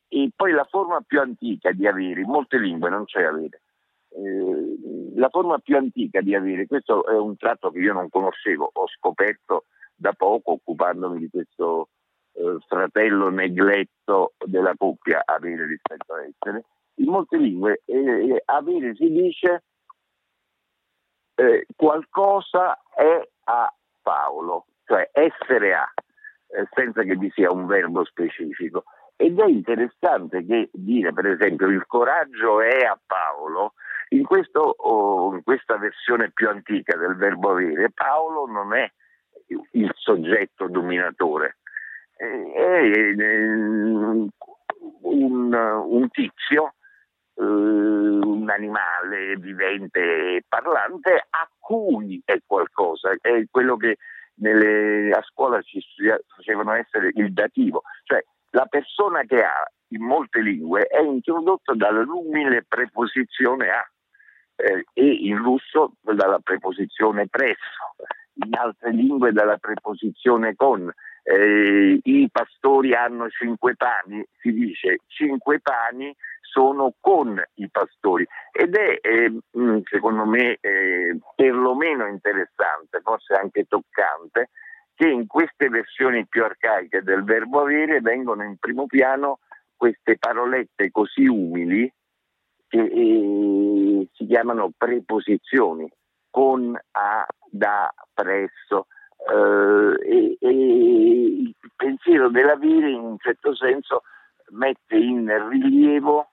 E 0.07 0.29
poi 0.35 0.51
la 0.51 0.65
forma 0.65 1.01
più 1.01 1.21
antica 1.21 1.71
di 1.71 1.87
avere, 1.87 2.21
in 2.21 2.29
molte 2.29 2.57
lingue 2.57 2.89
non 2.89 3.05
c'è 3.05 3.23
avere, 3.23 3.61
eh, 4.09 5.11
la 5.15 5.29
forma 5.29 5.57
più 5.59 5.77
antica 5.77 6.19
di 6.21 6.35
avere, 6.35 6.67
questo 6.67 7.05
è 7.05 7.17
un 7.17 7.37
tratto 7.37 7.71
che 7.71 7.79
io 7.79 7.93
non 7.93 8.09
conoscevo, 8.09 8.69
ho 8.73 8.87
scoperto 8.87 9.65
da 9.95 10.11
poco 10.13 10.53
occupandomi 10.53 11.19
di 11.19 11.29
questo 11.29 11.89
eh, 12.33 12.57
fratello 12.67 13.29
negletto 13.29 14.33
della 14.45 14.73
coppia 14.75 15.21
avere 15.23 15.65
rispetto 15.65 16.13
a 16.13 16.23
essere, 16.25 16.65
in 16.95 17.05
molte 17.05 17.37
lingue 17.37 17.81
eh, 17.85 18.41
avere 18.45 18.95
si 18.95 19.09
dice 19.09 19.63
eh, 21.35 21.65
qualcosa 21.75 22.79
è 22.95 23.27
a 23.45 23.73
Paolo, 24.01 24.65
cioè 24.85 25.09
essere 25.11 25.73
a, 25.73 25.91
eh, 26.47 26.67
senza 26.73 27.03
che 27.03 27.15
vi 27.15 27.31
sia 27.33 27.51
un 27.51 27.65
verbo 27.65 28.03
specifico. 28.05 28.83
Ed 29.15 29.39
è 29.39 29.45
interessante 29.45 30.45
che 30.45 30.69
dire, 30.73 31.13
per 31.13 31.27
esempio, 31.27 31.67
il 31.67 31.85
coraggio 31.85 32.59
è 32.61 32.85
a 32.85 32.99
Paolo 33.05 33.73
in, 34.09 34.23
questo, 34.23 34.59
oh, 34.59 35.33
in 35.33 35.43
questa 35.43 35.77
versione 35.77 36.31
più 36.31 36.49
antica 36.49 36.97
del 36.97 37.15
verbo 37.15 37.51
avere, 37.51 37.91
Paolo 37.93 38.45
non 38.47 38.73
è 38.73 38.91
il 39.73 39.91
soggetto 39.95 40.67
dominatore, 40.67 41.57
è 42.15 42.81
un, 45.01 45.53
un 45.53 46.09
tizio, 46.09 46.73
eh, 47.41 47.43
un 47.43 48.49
animale 48.49 49.35
vivente 49.37 49.99
e 50.35 50.43
parlante 50.47 51.25
a 51.29 51.49
cui 51.57 52.21
è 52.23 52.39
qualcosa, 52.45 53.15
è 53.19 53.43
quello 53.49 53.77
che 53.77 53.97
nelle, 54.35 55.11
a 55.11 55.21
scuola 55.23 55.61
ci 55.61 55.83
facevano 56.35 56.73
essere 56.73 57.11
il 57.15 57.33
dativo, 57.33 57.81
cioè 58.03 58.23
la 58.51 58.65
persona 58.65 59.23
che 59.23 59.43
ha 59.43 59.69
in 59.87 60.03
molte 60.03 60.41
lingue 60.41 60.83
è 60.83 61.01
introdotta 61.01 61.73
dall'umile 61.73 62.63
preposizione 62.67 63.69
a 63.69 63.89
eh, 64.55 64.85
e 64.93 65.05
in 65.05 65.37
russo 65.37 65.93
dalla 66.01 66.39
preposizione 66.39 67.27
presso, 67.27 67.95
in 68.45 68.53
altre 68.55 68.91
lingue 68.91 69.31
dalla 69.31 69.57
preposizione 69.57 70.55
con. 70.55 70.91
Eh, 71.23 71.99
I 72.03 72.29
pastori 72.31 72.95
hanno 72.95 73.29
cinque 73.29 73.75
pani, 73.75 74.25
si 74.39 74.51
dice 74.51 74.99
cinque 75.07 75.59
pani 75.59 76.15
sono 76.39 76.93
con 76.99 77.41
i 77.55 77.69
pastori. 77.69 78.27
Ed 78.51 78.75
è 78.75 78.99
eh, 79.01 79.39
secondo 79.89 80.25
me 80.25 80.57
eh, 80.59 81.17
perlomeno 81.35 82.07
interessante, 82.07 82.99
forse 83.01 83.33
anche 83.35 83.65
toccante, 83.65 84.49
che 84.93 85.07
in 85.07 85.25
queste 85.27 85.69
versioni 85.69 86.27
più 86.27 86.43
arcaiche 86.43 87.01
del 87.01 87.23
verbo 87.23 87.61
avere 87.61 88.01
vengono 88.01 88.43
in 88.43 88.57
primo 88.57 88.85
piano 88.85 89.39
queste 89.75 90.17
parolette 90.17 90.91
così 90.91 91.25
umili 91.25 91.91
che 92.67 92.83
eh, 92.83 94.07
si 94.13 94.25
chiamano 94.27 94.71
preposizioni, 94.77 95.91
con, 96.29 96.77
a, 96.91 97.25
da, 97.49 97.93
presso, 98.13 98.87
eh, 99.29 99.91
Dell'avere 102.31 102.89
in 102.89 102.99
un 102.99 103.17
certo 103.19 103.53
senso 103.55 104.03
mette 104.51 104.95
in 104.95 105.49
rilievo 105.49 106.31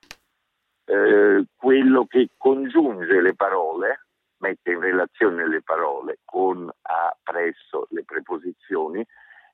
eh, 0.84 1.44
quello 1.56 2.06
che 2.06 2.30
congiunge 2.36 3.20
le 3.20 3.34
parole, 3.34 4.06
mette 4.38 4.72
in 4.72 4.80
relazione 4.80 5.46
le 5.48 5.62
parole 5.62 6.18
con 6.24 6.70
a 6.82 7.16
presso 7.22 7.86
le 7.90 8.04
preposizioni, 8.04 9.04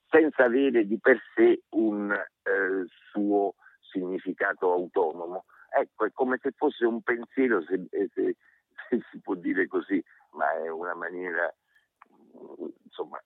senza 0.08 0.44
avere 0.44 0.86
di 0.86 0.98
per 0.98 1.20
sé 1.34 1.62
un 1.70 2.12
eh, 2.12 2.86
suo 3.10 3.54
significato 3.80 4.70
autonomo. 4.70 5.46
Ecco, 5.70 6.04
è 6.04 6.10
come 6.12 6.38
se 6.42 6.52
fosse 6.56 6.84
un 6.84 7.02
pensiero, 7.02 7.62
se, 7.62 7.86
se, 7.90 8.08
se 8.88 9.00
si 9.10 9.20
può 9.20 9.34
dire 9.34 9.66
così, 9.66 10.02
ma 10.32 10.52
è 10.62 10.68
una 10.68 10.94
maniera, 10.94 11.52
insomma, 12.84 13.20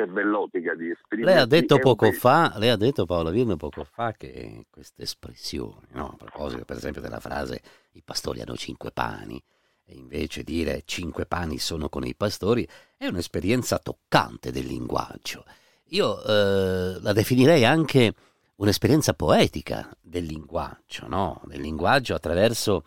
cervellotica 0.00 0.74
di 0.74 0.90
esprimere. 0.90 1.32
Lei 1.32 1.42
ha 1.42 1.46
detto 1.46 1.78
poco 1.78 2.06
un... 2.06 2.12
fa, 2.12 2.54
lei 2.56 2.70
ha 2.70 2.76
detto 2.76 3.04
Paola 3.04 3.30
Virne 3.30 3.56
poco 3.56 3.84
fa 3.84 4.12
che 4.12 4.66
queste 4.70 5.02
espressioni, 5.02 5.88
no? 5.92 6.10
a 6.12 6.16
proposito 6.16 6.64
per 6.64 6.76
esempio 6.76 7.00
della 7.00 7.20
frase 7.20 7.60
i 7.92 8.02
pastori 8.02 8.40
hanno 8.40 8.56
cinque 8.56 8.90
pani, 8.90 9.42
e 9.84 9.94
invece 9.94 10.42
dire 10.42 10.82
cinque 10.84 11.26
pani 11.26 11.58
sono 11.58 11.88
con 11.88 12.04
i 12.06 12.14
pastori, 12.14 12.66
è 12.96 13.06
un'esperienza 13.06 13.78
toccante 13.78 14.50
del 14.52 14.66
linguaggio. 14.66 15.44
Io 15.92 16.22
eh, 16.22 17.00
la 17.00 17.12
definirei 17.12 17.64
anche 17.64 18.14
un'esperienza 18.56 19.14
poetica 19.14 19.90
del 20.00 20.24
linguaggio, 20.24 21.06
no? 21.08 21.42
del 21.44 21.60
linguaggio 21.60 22.14
attraverso, 22.14 22.84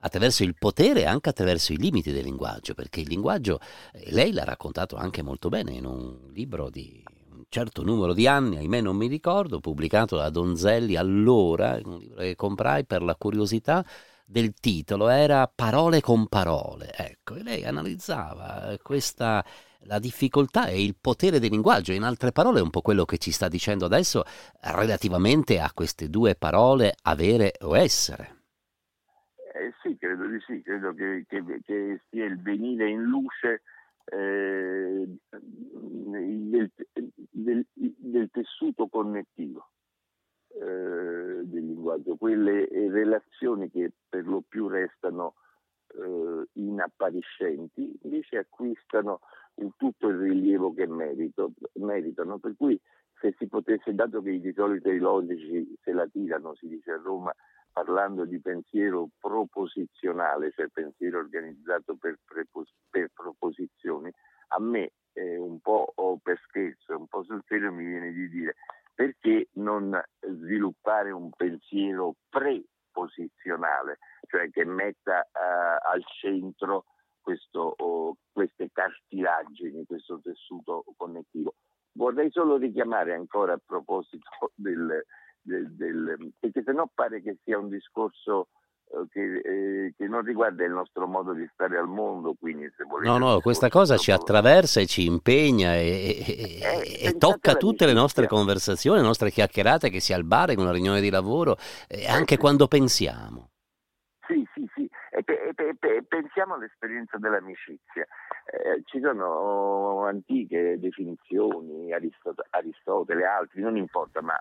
attraverso, 0.00 0.42
il 0.42 0.54
potere 0.58 1.00
e 1.00 1.06
anche 1.06 1.28
attraverso 1.28 1.72
i 1.72 1.78
limiti 1.78 2.12
del 2.12 2.24
linguaggio, 2.24 2.74
perché 2.74 3.00
il 3.00 3.08
linguaggio, 3.08 3.58
eh, 3.92 4.10
lei 4.12 4.32
l'ha 4.32 4.44
raccontato 4.44 4.96
anche 4.96 5.22
molto 5.22 5.48
bene 5.48 5.72
in 5.72 5.84
un 5.84 6.30
libro 6.32 6.70
di 6.70 7.02
un 7.32 7.44
certo 7.48 7.82
numero 7.82 8.12
di 8.12 8.26
anni, 8.26 8.56
ahimè 8.56 8.80
non 8.80 8.96
mi 8.96 9.06
ricordo, 9.06 9.60
pubblicato 9.60 10.16
da 10.16 10.30
Donzelli 10.30 10.96
allora, 10.96 11.78
un 11.84 11.98
libro 11.98 12.20
che 12.20 12.34
comprai 12.34 12.84
per 12.84 13.02
la 13.02 13.16
curiosità 13.16 13.84
del 14.24 14.54
titolo, 14.54 15.08
era 15.08 15.50
Parole 15.52 16.00
con 16.00 16.26
parole, 16.26 16.92
ecco, 16.94 17.36
e 17.36 17.42
lei 17.42 17.64
analizzava 17.64 18.76
questa 18.82 19.44
la 19.86 19.98
difficoltà 19.98 20.66
e 20.66 20.82
il 20.82 20.96
potere 21.00 21.38
del 21.38 21.50
linguaggio, 21.50 21.92
in 21.92 22.02
altre 22.02 22.32
parole 22.32 22.58
è 22.58 22.62
un 22.62 22.70
po' 22.70 22.80
quello 22.80 23.04
che 23.04 23.18
ci 23.18 23.30
sta 23.30 23.48
dicendo 23.48 23.84
adesso 23.84 24.24
relativamente 24.60 25.60
a 25.60 25.70
queste 25.72 26.10
due 26.10 26.34
parole 26.34 26.94
avere 27.02 27.54
o 27.60 27.76
essere. 27.76 28.35
Di 30.36 30.42
sì, 30.46 30.60
credo 30.60 30.92
che, 30.92 31.24
che, 31.26 31.42
che 31.64 32.00
sia 32.10 32.26
il 32.26 32.38
venire 32.42 32.90
in 32.90 33.04
luce 33.04 33.62
eh, 34.04 35.08
del, 35.30 36.70
del, 37.30 37.66
del, 37.72 38.30
tessuto 38.30 38.86
connettivo 38.88 39.70
eh, 40.48 41.40
del 41.42 41.64
linguaggio, 41.64 42.16
quelle 42.16 42.68
relazioni 42.68 43.70
che 43.70 43.92
per 44.06 44.26
lo 44.26 44.42
più 44.46 44.68
restano 44.68 45.36
eh, 45.94 46.44
inappariscenti, 46.52 47.98
invece 48.02 48.36
acquistano 48.36 49.20
in 49.54 49.70
tutto 49.76 50.08
il 50.08 50.18
rilievo 50.18 50.74
che 50.74 50.86
merito, 50.86 51.52
meritano. 51.74 52.38
Per 52.38 52.54
cui 52.58 52.78
se 53.20 53.34
si 53.38 53.48
potesse, 53.48 53.94
dato 53.94 54.20
che 54.20 54.38
di 54.38 54.52
solito 54.52 54.90
i 54.90 54.98
logici 54.98 55.74
se 55.82 55.92
la 55.92 56.06
tirano, 56.06 56.54
si 56.56 56.68
dice 56.68 56.92
a 56.92 57.00
Roma, 57.02 57.34
parlando 57.76 58.24
di 58.24 58.40
pensiero 58.40 59.10
proposizionale, 59.18 60.50
cioè 60.52 60.68
pensiero 60.72 61.18
organizzato 61.18 61.94
per, 61.96 62.16
prepos- 62.24 62.72
per 62.88 63.10
proposizioni, 63.12 64.10
a 64.48 64.60
me 64.60 64.92
eh, 65.12 65.36
un 65.36 65.60
po' 65.60 65.92
per 66.22 66.40
scherzo 66.48 66.96
un 66.96 67.06
po' 67.06 67.22
sul 67.24 67.42
serio 67.46 67.70
mi 67.72 67.84
viene 67.84 68.12
di 68.12 68.30
dire 68.30 68.54
perché 68.94 69.48
non 69.56 70.02
sviluppare 70.20 71.10
un 71.10 71.28
pensiero 71.36 72.14
preposizionale, 72.30 73.98
cioè 74.26 74.48
che 74.48 74.64
metta 74.64 75.20
uh, 75.20 75.92
al 75.92 76.02
centro 76.18 76.86
questo, 77.20 77.74
oh, 77.76 78.16
queste 78.32 78.70
cartilagini, 78.72 79.84
questo 79.84 80.18
tessuto 80.22 80.82
connettivo. 80.96 81.56
Vorrei 81.92 82.30
solo 82.30 82.56
richiamare 82.56 83.12
ancora 83.12 83.52
a 83.52 83.60
proposito 83.62 84.30
del, 84.54 85.04
se 86.66 86.72
no 86.72 86.90
pare 86.92 87.22
che 87.22 87.38
sia 87.44 87.56
un 87.58 87.68
discorso 87.68 88.48
eh, 88.88 89.06
che, 89.10 89.38
eh, 89.38 89.94
che, 89.96 90.08
non 90.08 90.22
riguarda 90.22 90.64
il 90.64 90.72
nostro 90.72 91.06
modo 91.06 91.32
di 91.32 91.48
stare 91.52 91.78
al 91.78 91.86
mondo. 91.86 92.34
Quindi 92.38 92.68
se 92.76 92.82
volete, 92.84 93.08
no, 93.08 93.18
no, 93.18 93.40
questa 93.40 93.68
cosa 93.68 93.96
ci 93.96 94.10
attraversa 94.10 94.80
e 94.80 94.86
ci 94.86 95.06
impegna 95.06 95.76
e, 95.76 96.24
e, 96.26 96.60
eh, 96.60 97.08
e 97.08 97.16
tocca 97.16 97.54
tutte 97.54 97.86
le 97.86 97.92
nostre 97.92 98.26
conversazioni, 98.26 98.98
le 98.98 99.06
nostre 99.06 99.30
chiacchierate, 99.30 99.90
che 99.90 100.00
sia 100.00 100.16
al 100.16 100.24
bar, 100.24 100.50
in 100.50 100.58
una 100.58 100.72
riunione 100.72 101.00
di 101.00 101.10
lavoro, 101.10 101.56
e 101.88 102.08
anche 102.08 102.36
quando 102.36 102.66
pensiamo. 102.66 103.50
Sì, 104.26 104.44
sì, 104.52 104.68
sì. 104.74 104.90
E, 105.10 106.04
pensiamo 106.06 106.54
all'esperienza 106.54 107.16
dell'amicizia. 107.16 108.06
Eh, 108.48 108.82
ci 108.84 109.00
sono 109.00 110.04
antiche 110.04 110.78
definizioni, 110.78 111.92
Aristot- 111.92 112.46
Aristotele, 112.50 113.24
altri, 113.24 113.62
non 113.62 113.76
importa, 113.76 114.20
ma 114.20 114.40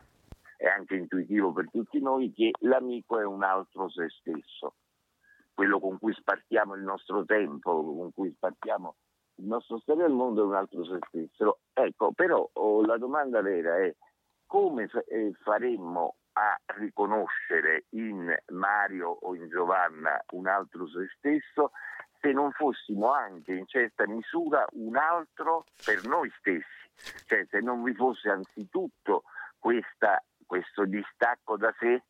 è 0.57 0.67
anche 0.67 0.95
intuitivo 0.95 1.51
per 1.51 1.69
tutti 1.71 1.99
noi 1.99 2.31
che 2.33 2.51
l'amico 2.59 3.19
è 3.19 3.25
un 3.25 3.43
altro 3.43 3.89
se 3.89 4.07
stesso, 4.09 4.75
quello 5.53 5.79
con 5.79 5.97
cui 5.99 6.13
spartiamo 6.13 6.75
il 6.75 6.83
nostro 6.83 7.25
tempo, 7.25 7.83
con 7.83 8.13
cui 8.13 8.31
spartiamo 8.31 8.95
il 9.37 9.45
nostro 9.45 9.79
stare 9.79 10.03
al 10.03 10.13
mondo 10.13 10.43
è 10.43 10.45
un 10.45 10.55
altro 10.55 10.85
se 10.85 10.99
stesso. 11.07 11.59
Ecco, 11.73 12.11
però 12.13 12.47
oh, 12.53 12.85
la 12.85 12.97
domanda 12.97 13.41
vera 13.41 13.77
è 13.77 13.93
come 14.45 14.89
eh, 15.07 15.33
faremmo 15.43 16.15
a 16.33 16.57
riconoscere 16.77 17.85
in 17.91 18.33
Mario 18.51 19.09
o 19.09 19.35
in 19.35 19.47
Giovanna 19.47 20.21
un 20.31 20.47
altro 20.47 20.87
se 20.87 21.07
stesso 21.17 21.71
se 22.19 22.31
non 22.31 22.51
fossimo 22.51 23.11
anche 23.11 23.53
in 23.53 23.67
certa 23.67 24.07
misura 24.07 24.65
un 24.71 24.97
altro 24.97 25.65
per 25.85 26.05
noi 26.05 26.31
stessi, 26.39 27.23
cioè 27.25 27.45
se 27.49 27.59
non 27.59 27.83
vi 27.83 27.93
fosse 27.93 28.29
anzitutto 28.29 29.23
questa, 29.59 30.23
questo 30.45 30.85
distacco 30.85 31.57
da 31.57 31.73
sé 31.79 32.03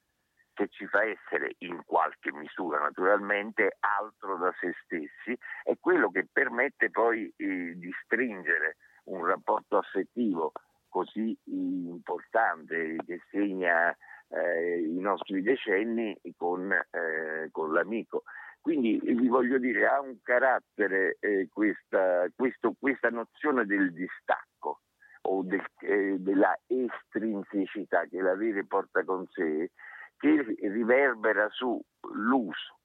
che 0.53 0.69
ci 0.69 0.87
fa 0.87 1.03
essere 1.03 1.55
in 1.59 1.83
qualche 1.85 2.31
misura 2.31 2.79
naturalmente 2.79 3.77
altro 3.79 4.37
da 4.37 4.53
se 4.59 4.73
stessi 4.83 5.37
è 5.63 5.77
quello 5.79 6.09
che 6.09 6.27
permette 6.31 6.89
poi 6.89 7.31
eh, 7.35 7.73
di 7.75 7.91
stringere 8.03 8.77
un 9.05 9.25
rapporto 9.25 9.77
affettivo 9.77 10.53
così 10.87 11.37
importante 11.43 12.95
che 13.05 13.19
segna 13.29 13.93
eh, 14.29 14.79
i 14.79 14.99
nostri 14.99 15.41
decenni 15.41 16.17
con, 16.37 16.71
eh, 16.71 17.49
con, 17.51 17.73
l'amico. 17.73 18.23
Quindi 18.61 18.99
vi 19.03 19.27
voglio 19.27 19.57
dire, 19.57 19.87
ha 19.87 19.99
un 19.99 20.21
carattere 20.23 21.17
eh, 21.19 21.49
questa, 21.51 22.25
questo, 22.33 22.73
questa, 22.79 23.09
nozione 23.09 23.65
del 23.65 23.91
distacco 23.91 24.79
o 25.25 25.43
del, 25.43 25.63
eh, 25.81 26.17
della 26.19 26.57
estrinsecità 26.67 28.05
che 28.05 28.21
l'avere 28.21 28.65
porta 28.65 29.03
con 29.03 29.25
sé, 29.31 29.71
che 30.17 30.55
riverbera 30.61 31.47
sull'uso, 31.49 32.79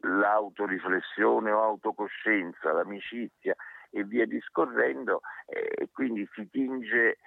l'autoriflessione 0.00 1.50
o 1.50 1.62
autocoscienza, 1.62 2.72
l'amicizia 2.72 3.54
e 3.90 4.04
via 4.04 4.26
discorrendo, 4.26 5.20
e 5.46 5.82
eh, 5.82 5.88
quindi 5.92 6.26
si 6.32 6.48
tinge 6.50 7.18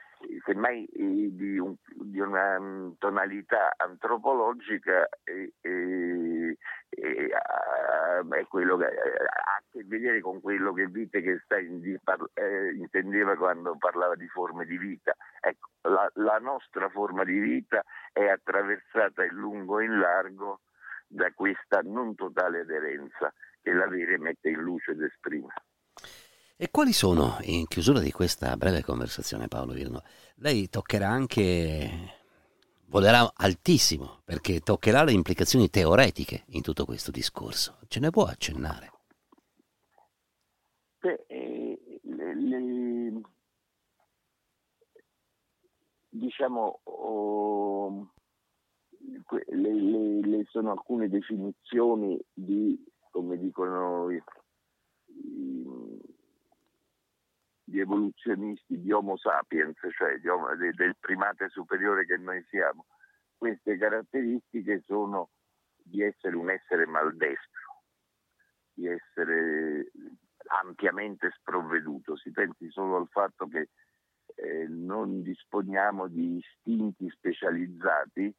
semmai 0.44 0.88
di, 0.92 1.58
un, 1.58 1.76
di, 1.94 2.20
una 2.20 2.60
mm, 2.60 2.92
tonalità 2.98 3.74
antropologica 3.78 5.08
e, 5.24 5.54
e, 5.62 6.58
e 6.90 7.30
quello 8.48 8.78
che 8.78 8.86
ha 8.86 8.90
a 8.90 9.64
che 9.72 9.84
vedere 9.86 10.22
con 10.22 10.42
quello 10.42 10.74
che 10.74 10.84
Wittgenstein 10.86 11.84
eh, 12.34 12.74
intendeva 12.76 13.36
quando 13.36 13.76
parlava 13.78 14.16
di 14.16 14.28
forme 14.28 14.66
di 14.66 14.78
vita. 14.78 15.14
Ecco, 15.42 15.70
la, 15.90 16.10
la 16.16 16.38
nostra 16.40 16.90
forma 16.90 17.24
di 17.24 17.38
vita 17.38 17.84
è 18.14 18.28
attraversata 18.28 19.24
in 19.26 19.36
lungo 19.36 19.80
e 19.80 19.86
in 19.86 20.00
largo 20.00 20.62
da 21.08 21.32
questa 21.34 21.82
non 21.84 22.16
totale 22.16 22.62
aderenza 22.62 23.34
che 23.62 23.72
l'avere 23.74 24.18
mette 24.18 24.50
in 24.50 24.60
luce 24.60 24.92
ed 24.92 25.02
esprime. 25.02 25.54
E 26.58 26.72
quali 26.72 26.94
sono, 26.94 27.38
in 27.42 27.68
chiusura 27.68 28.00
di 28.00 28.14
questa 28.14 28.56
breve 28.56 28.82
conversazione 28.82 29.50
Paolo 29.50 29.74
Virno, 29.74 30.04
lei 30.36 30.70
toccherà 30.70 31.10
anche, 31.10 32.14
volerà 32.86 33.30
altissimo, 33.36 34.22
perché 34.24 34.62
toccherà 34.62 35.04
le 35.04 35.12
implicazioni 35.12 35.70
teoretiche 35.70 36.46
in 36.52 36.62
tutto 36.62 36.86
questo 36.86 37.12
discorso. 37.12 37.80
Ce 37.90 38.00
ne 38.00 38.10
può 38.10 38.24
accennare? 38.24 38.92
Beh, 41.00 41.26
eh, 41.28 42.00
le, 42.04 42.36
le, 42.36 43.22
diciamo, 46.08 46.80
oh, 46.84 48.12
le, 49.48 49.74
le, 50.22 50.46
sono 50.52 50.72
alcune 50.72 51.10
definizioni 51.10 52.18
di, 52.32 52.82
come 53.12 53.38
dicono 53.38 54.10
i, 54.10 54.24
di 57.66 57.80
evoluzionisti 57.80 58.80
di 58.80 58.92
Homo 58.92 59.18
sapiens, 59.18 59.78
cioè 59.98 60.18
di, 60.20 60.30
del 60.76 60.96
primate 61.00 61.50
superiore 61.50 62.06
che 62.06 62.18
noi 62.18 62.46
siamo. 62.50 62.86
Queste 63.36 63.78
caratteristiche 63.78 64.82
sono 64.86 65.32
di 65.76 66.02
essere 66.04 66.36
un 66.36 66.50
essere 66.50 66.86
maldestro, 66.86 67.84
di 68.72 68.88
essere 68.88 69.92
ampiamente 70.48 71.32
sprovveduto. 71.38 72.16
Si 72.16 72.32
pensi 72.32 72.70
solo 72.70 72.98
al 72.98 73.08
fatto 73.10 73.48
che 73.48 73.70
eh, 74.36 74.68
non 74.68 75.22
disponiamo 75.24 76.08
di 76.08 76.38
istinti 76.38 77.10
specializzati 77.10 78.34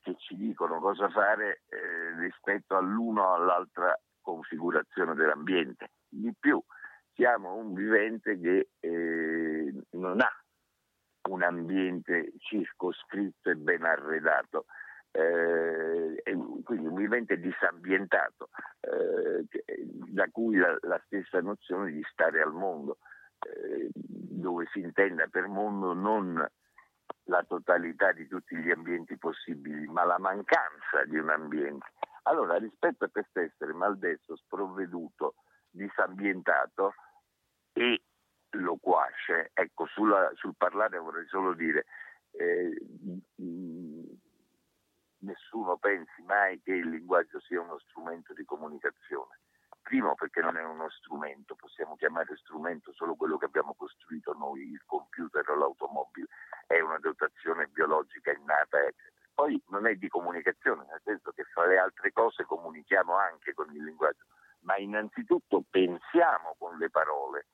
che 0.00 0.14
ci 0.18 0.36
dicono 0.36 0.80
cosa 0.80 1.08
fare 1.08 1.62
eh, 1.68 2.18
rispetto 2.20 2.76
all'uno 2.76 3.22
o 3.22 3.34
all'altra 3.34 3.98
configurazione 4.20 5.14
dell'ambiente. 5.14 5.90
Di 6.08 6.32
più, 6.38 6.62
siamo 7.14 7.54
un 7.54 7.74
vivente 7.74 8.38
che 8.38 8.68
eh, 8.80 9.72
non 9.90 10.20
ha 10.20 10.44
un 11.30 11.42
ambiente 11.42 12.32
circoscritto 12.38 13.50
e 13.50 13.56
ben 13.56 13.84
arredato, 13.84 14.66
eh, 15.10 16.22
quindi 16.64 16.86
un 16.86 16.94
vivente 16.94 17.38
disambientato, 17.38 18.50
eh, 18.80 19.46
da 20.10 20.28
cui 20.30 20.56
la, 20.56 20.76
la, 20.82 21.00
stessa 21.06 21.40
nozione 21.40 21.92
di 21.92 22.02
stare 22.10 22.42
al 22.42 22.52
mondo, 22.52 22.98
eh, 23.46 23.88
dove 23.94 24.66
si 24.72 24.80
intenda 24.80 25.26
per 25.28 25.46
mondo 25.46 25.94
non 25.94 26.46
la 27.28 27.44
totalità 27.46 28.12
di 28.12 28.26
tutti 28.26 28.56
gli 28.56 28.70
ambienti 28.70 29.16
possibili, 29.16 29.86
ma 29.86 30.04
la 30.04 30.18
mancanza 30.18 31.04
di 31.06 31.16
un 31.16 31.30
ambiente. 31.30 31.86
Allora, 32.24 32.56
rispetto 32.56 33.04
a 33.04 33.08
questo 33.08 33.40
essere 33.40 33.72
maldestro, 33.72 34.36
sprovveduto, 34.36 35.34
disambientato 35.74 36.94
e 37.72 38.02
loquace, 38.50 39.50
ecco, 39.52 39.86
sulla, 39.86 40.30
sul 40.34 40.54
parlare 40.56 40.98
vorrei 40.98 41.26
solo 41.26 41.54
dire, 41.54 41.86
eh, 42.30 42.76
nessuno 45.18 45.76
pensi 45.78 46.22
mai 46.22 46.60
che 46.62 46.72
il 46.72 46.88
linguaggio 46.88 47.40
sia 47.40 47.60
uno 47.60 47.78
strumento 47.78 48.32
di 48.32 48.44
comunicazione. 48.44 49.40
Primo 49.82 50.14
perché 50.14 50.40
non 50.40 50.56
è 50.56 50.62
uno 50.64 50.88
strumento, 50.90 51.56
possiamo 51.56 51.96
chiamare 51.96 52.36
strumento 52.36 52.92
solo 52.94 53.16
quello 53.16 53.36
che 53.36 53.44
abbiamo 53.44 53.74
costruito 53.74 54.32
noi, 54.32 54.70
il 54.70 54.82
computer 54.86 55.46
o 55.50 55.56
l'automobile, 55.56 56.28
è 56.66 56.80
una 56.80 56.98
dotazione 56.98 57.66
biologica 57.66 58.32
innata, 58.32 58.78
eccetera. 58.78 59.12
Poi 59.34 59.60
non 59.68 59.86
è 59.86 59.96
di 59.96 60.08
comunicazione, 60.08 60.86
nel 60.88 61.00
senso 61.04 61.32
che 61.32 61.42
fra 61.44 61.66
le 61.66 61.76
altre 61.76 62.12
cose 62.12 62.44
comunichiamo 62.44 63.14
anche 63.16 63.52
con 63.52 63.68
il 63.74 63.82
linguaggio, 63.82 64.24
ma 64.64 64.76
innanzitutto 64.76 65.64
pensiamo 65.68 66.56
con 66.58 66.76
le 66.78 66.90
parole 66.90 67.46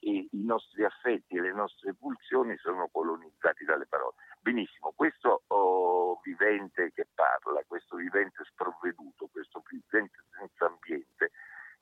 e 0.00 0.28
i 0.30 0.44
nostri 0.44 0.84
affetti 0.84 1.36
e 1.36 1.40
le 1.40 1.52
nostre 1.52 1.94
pulsioni 1.94 2.56
sono 2.58 2.88
colonizzati 2.88 3.64
dalle 3.64 3.86
parole. 3.86 4.14
Benissimo, 4.40 4.92
questo 4.94 5.42
oh, 5.48 6.20
vivente 6.22 6.92
che 6.92 7.08
parla, 7.14 7.62
questo 7.66 7.96
vivente 7.96 8.44
sprovveduto, 8.44 9.28
questo 9.32 9.62
vivente 9.68 10.22
senza 10.30 10.66
ambiente, 10.66 11.32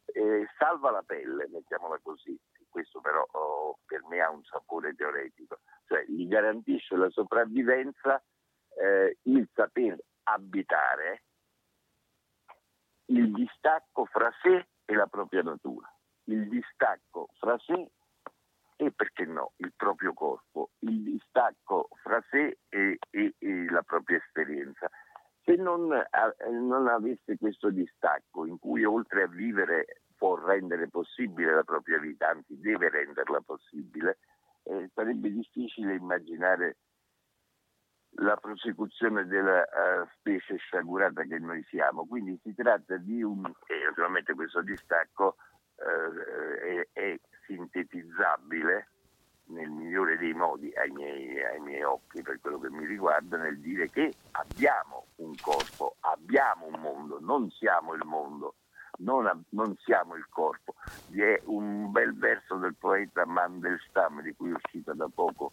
eh, 0.07 0.47
salva 0.57 0.91
la 0.91 1.03
pelle, 1.03 1.49
mettiamola 1.49 1.99
così, 2.03 2.39
questo 2.69 3.01
però 3.01 3.27
oh, 3.33 3.79
per 3.87 4.03
me 4.05 4.21
ha 4.21 4.31
un 4.31 4.43
sapore 4.45 4.95
teoretico, 4.95 5.61
cioè 5.87 6.05
gli 6.07 6.27
garantisce 6.27 6.97
la 6.97 7.11
sopravvivenza 7.11 8.23
eh, 8.77 9.19
il 9.23 9.49
saper 9.55 9.99
abitare, 10.25 11.23
il 13.07 13.33
distacco 13.33 14.05
fra 14.07 14.31
sé 14.43 14.69
e 14.85 14.95
la 14.95 15.07
propria 15.07 15.43
natura, 15.43 15.91
il 16.25 16.49
distacco 16.49 17.29
fra 17.39 17.57
sé 17.59 17.91
e 18.77 18.93
perché 18.93 19.25
no, 19.25 19.53
il 19.57 19.73
proprio 19.75 20.13
corpo, 20.13 20.71
il 20.81 21.03
distacco 21.03 21.89
fra 22.03 22.23
sé 22.31 22.59
e, 22.69 22.99
e, 23.11 23.35
e 23.39 23.65
la 23.71 23.83
propria 23.83 24.19
esperienza. 24.19 24.89
Se 25.43 25.55
non, 25.55 25.89
non, 26.51 26.89
avesse 26.89 27.39
questo 27.39 27.71
distacco 27.71 28.45
in 28.45 28.59
cui 28.59 28.85
oltre 28.85 29.23
a 29.23 29.29
vivere 29.29 30.03
può 30.17 30.35
rendere 30.35 30.89
possibile 30.89 31.55
la 31.55 31.63
propria 31.63 31.99
vita, 31.99 32.29
anzi 32.29 32.59
deve 32.59 32.91
renderla 32.91 33.41
possibile, 33.43 34.19
eh, 34.65 34.91
sarebbe 34.93 35.31
difficile 35.31 35.95
immaginare 35.95 36.79
la 38.19 38.37
prosecuzione 39.17 39.27
della 39.27 39.61
uh, 39.63 40.07
specie 40.19 40.57
sciagurata 40.57 41.23
che 41.23 41.39
noi 41.39 41.65
siamo. 41.69 42.07
Quindi 42.07 42.39
si 42.43 42.55
tratta 42.55 42.97
di 42.97 43.23
un, 43.23 43.45
e 43.67 43.85
naturalmente 43.89 44.35
questo 44.35 44.61
distacco 44.63 45.37
uh, 45.77 46.59
è, 46.61 46.89
è, 46.93 47.19
sintetizzabile 47.47 48.89
nel 49.51 49.71
migliore 49.71 50.19
dei 50.19 50.33
modi 50.33 50.73
ai 50.75 50.91
miei, 50.91 51.41
ai 51.45 51.61
miei, 51.61 51.85
occhi 51.85 52.21
per 52.21 52.41
quello 52.41 52.59
che 52.59 52.69
mi 52.71 52.85
riguarda 52.85 53.37
nel 53.37 53.61
dire 53.61 53.89
che 53.89 54.13
abbiamo 54.33 55.07
un 55.17 55.33
corpo, 55.41 55.95
abbiamo 56.01 56.67
un 56.67 56.81
mondo, 56.81 57.19
non 57.21 57.49
siamo 57.53 57.95
il 57.95 58.03
mondo. 58.05 58.57
Non, 58.99 59.45
non 59.51 59.77
siamo 59.85 60.15
il 60.15 60.27
corpo. 60.31 60.75
Vi 61.09 61.21
è 61.21 61.39
un 61.45 61.93
bel 61.93 62.17
verso 62.17 62.57
del 62.57 62.75
poeta 62.77 63.27
Mandelstam, 63.27 64.23
di 64.23 64.35
cui 64.35 64.49
è 64.49 64.55
uscita 64.55 64.95
da 64.95 65.07
poco 65.15 65.53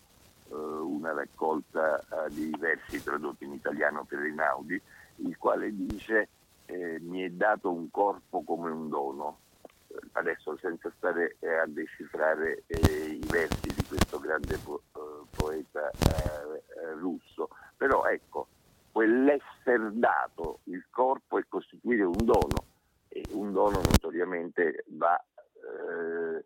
una 0.56 1.14
raccolta 1.14 2.00
eh, 2.00 2.30
di 2.30 2.54
versi 2.58 3.02
tradotti 3.04 3.46
in 3.46 3.54
italiano 3.54 4.04
per 4.06 4.20
Einaudi, 4.20 4.82
il 5.18 5.38
quale 5.38 5.76
dice 5.76 6.30
eh, 6.66 7.00
mi 7.02 7.22
è 7.22 7.30
dato 7.30 7.72
un 7.72 7.90
corpo 7.92 8.44
come 8.44 8.72
un 8.72 8.90
dono, 8.90 9.40
adesso 10.14 10.58
senza 10.58 10.92
stare 10.98 11.36
eh, 11.40 11.54
a 11.56 11.66
decifrare 11.68 12.64
eh, 12.68 13.20
i 13.22 13.26
versi 13.28 13.74
di 13.74 13.84
questo 13.88 14.20
grande 14.20 14.58
po- 14.58 14.84
eh, 14.96 15.26
poeta 15.36 15.92
russo, 17.00 17.50
però 17.78 18.06
ecco, 18.06 18.48
quell'essere 18.92 19.90
dato 19.94 20.60
il 20.66 20.86
corpo 20.90 21.38
è 21.40 21.46
costituire 21.48 22.04
un 22.04 22.18
dono 22.18 22.66
e 23.10 23.24
un 23.32 23.52
dono 23.52 23.82
notoriamente 23.82 24.86
va, 24.90 25.18
eh, 25.18 26.46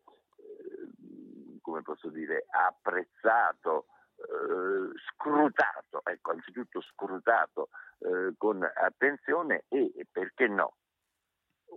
come 1.62 1.82
posso 1.82 2.10
dire, 2.10 2.46
apprezzato, 2.50 3.86
eh, 4.18 5.00
scrutato, 5.12 6.02
ecco, 6.04 6.32
anzitutto 6.32 6.82
scrutato 6.82 7.70
eh, 8.00 8.34
con 8.38 8.64
attenzione 8.64 9.66
e 9.70 10.06
perché 10.12 10.48
no, 10.48 10.78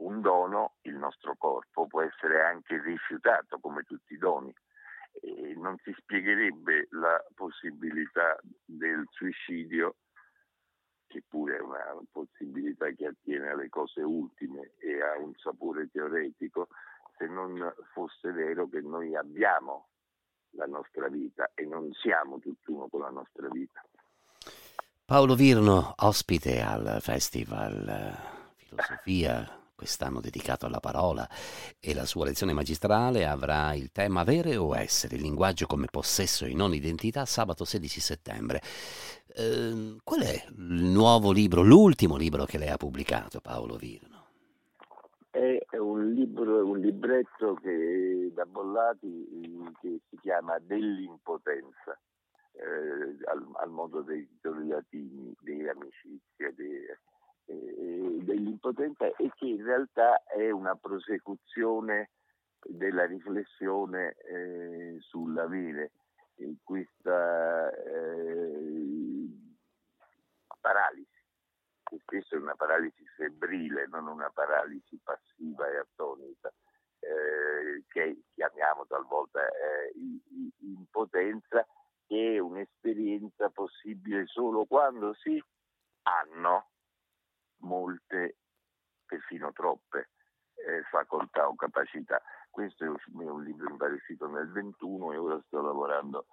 un 0.01 0.21
dono, 0.21 0.77
il 0.83 0.97
nostro 0.97 1.35
corpo, 1.37 1.87
può 1.87 2.03
essere 2.03 2.43
anche 2.43 2.81
rifiutato 2.81 3.59
come 3.59 3.83
tutti 3.83 4.15
i 4.15 4.19
doni. 4.19 4.53
E 5.23 5.55
non 5.57 5.77
si 5.83 5.93
spiegherebbe 5.99 6.87
la 6.91 7.23
possibilità 7.35 8.39
del 8.65 9.05
suicidio, 9.11 9.97
che 11.09 11.25
pure 11.29 11.57
è 11.57 11.61
una 11.61 11.99
possibilità 12.11 12.89
che 12.91 13.07
attiene 13.07 13.51
alle 13.51 13.69
cose 13.69 14.01
ultime 14.03 14.73
e 14.79 15.03
ha 15.03 15.19
un 15.19 15.35
sapore 15.35 15.89
teoretico, 15.91 16.69
se 17.19 17.27
non 17.27 17.75
fosse 17.93 18.31
vero 18.31 18.69
che 18.69 18.81
noi 18.81 19.15
abbiamo 19.17 19.89
la 20.53 20.67
nostra 20.67 21.09
vita 21.09 21.51
e 21.55 21.65
non 21.65 21.91
siamo 21.93 22.39
tutt'uno 22.39 22.89
con 22.89 23.01
la 23.01 23.11
nostra 23.11 23.49
vita. 23.49 23.83
Paolo 25.05 25.35
Virno, 25.35 25.95
ospite 25.99 26.63
al 26.63 26.99
Festival 27.01 28.17
Filosofia 28.57 29.61
quest'anno 29.81 30.21
dedicato 30.21 30.67
alla 30.67 30.79
parola 30.79 31.27
e 31.81 31.95
la 31.95 32.05
sua 32.05 32.27
lezione 32.27 32.53
magistrale 32.53 33.27
avrà 33.27 33.73
il 33.73 33.91
tema 33.93 34.21
avere 34.21 34.57
o 34.57 34.77
essere, 34.77 35.17
il 35.17 35.23
linguaggio 35.23 35.65
come 35.65 35.87
possesso 35.91 36.45
e 36.45 36.53
non 36.53 36.75
identità, 36.75 37.25
sabato 37.25 37.65
16 37.65 38.01
settembre. 38.01 38.61
Eh, 39.35 39.97
qual 40.05 40.21
è 40.21 40.45
il 40.49 40.85
nuovo 40.85 41.33
libro, 41.33 41.63
l'ultimo 41.63 42.17
libro 42.17 42.45
che 42.45 42.59
lei 42.59 42.69
ha 42.69 42.77
pubblicato, 42.77 43.41
Paolo 43.41 43.77
Virno? 43.77 44.10
Libro, 46.21 46.67
un 46.67 46.79
libretto 46.81 47.55
che, 47.55 48.31
da 48.35 48.45
Bollati 48.45 49.73
che 49.81 50.01
si 50.11 50.19
chiama 50.21 50.59
Dell'impotenza. 50.59 51.99
Eh, 52.53 53.17
al, 53.31 53.49
al, 53.55 53.71
modo 53.71 54.03
dei 54.03 54.29
titoli 54.29 54.69
latini, 54.69 55.35
di 55.41 55.67
amicizia, 55.67 56.51
di, 56.51 56.85
eh, 57.47 58.19
dell'impotenza 58.23 59.07
e 59.07 59.31
che 59.35 59.47
in 59.47 59.65
realtà 59.65 60.23
è 60.25 60.51
una 60.51 60.75
prosecuzione 60.75 62.11
della 62.63 63.07
riflessione 63.07 64.15
eh, 64.29 64.97
sull'avere, 65.01 65.93
eh, 66.35 66.57
questa 66.63 67.73
eh, 67.73 69.29
paralisi, 70.61 71.20
che 71.91 71.99
spesso 72.03 72.37
è 72.37 72.39
una 72.39 72.55
paralisi 72.55 73.05
febbrile, 73.17 73.89
non 73.89 74.07
una 74.07 74.31
paralisi 74.31 74.97
passiva 75.03 75.69
e 75.69 75.79
attonita, 75.79 76.53
eh, 77.01 77.83
che 77.89 78.23
chiamiamo 78.33 78.87
talvolta 78.87 79.41
eh, 79.45 79.93
impotenza, 80.61 81.67
che 82.07 82.37
è 82.37 82.39
un'esperienza 82.39 83.51
possibile 83.51 84.27
solo 84.27 84.67
quando 84.67 85.15
si 85.15 85.43
hanno 86.03 86.71
molte, 87.63 88.37
perfino 89.05 89.53
troppe, 89.53 90.11
eh, 90.55 90.83
facoltà 90.91 91.49
o 91.49 91.57
capacità. 91.57 92.23
Questo 92.51 92.85
è 92.85 92.89
un 92.89 93.43
libro 93.43 93.69
impartito 93.69 94.29
nel 94.29 94.49
21 94.53 95.13
e 95.13 95.17
ora 95.17 95.43
sto 95.47 95.61
lavorando 95.61 96.27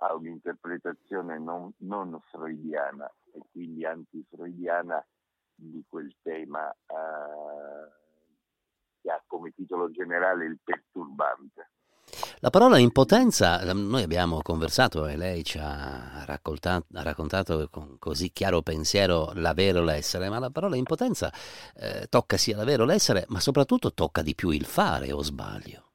a 0.00 0.14
un'interpretazione 0.14 1.38
non, 1.38 1.72
non 1.78 2.20
freudiana 2.30 3.10
e 3.34 3.40
quindi 3.50 3.84
antifreudiana 3.84 5.04
di 5.54 5.84
quel 5.88 6.14
tema 6.22 6.70
eh, 6.70 7.92
che 9.00 9.10
ha 9.10 9.22
come 9.26 9.52
titolo 9.52 9.90
generale 9.90 10.46
il 10.46 10.58
perturbante. 10.62 11.68
La 12.40 12.50
parola 12.50 12.78
impotenza, 12.78 13.60
ehm, 13.60 13.88
noi 13.88 14.02
abbiamo 14.02 14.40
conversato 14.42 15.06
e 15.06 15.16
lei 15.16 15.42
ci 15.42 15.58
ha, 15.58 16.22
ha 16.22 16.24
raccontato 17.02 17.68
con 17.70 17.98
così 17.98 18.30
chiaro 18.30 18.62
pensiero 18.62 19.32
l'avere 19.34 19.78
o 19.78 19.82
l'essere, 19.82 20.28
ma 20.28 20.38
la 20.38 20.50
parola 20.50 20.76
impotenza 20.76 21.32
eh, 21.76 22.06
tocca 22.08 22.36
sia 22.36 22.56
l'avere 22.56 22.82
o 22.82 22.84
l'essere, 22.84 23.24
ma 23.28 23.40
soprattutto 23.40 23.92
tocca 23.92 24.22
di 24.22 24.34
più 24.34 24.50
il 24.50 24.64
fare, 24.64 25.12
o 25.12 25.22
sbaglio? 25.22 25.92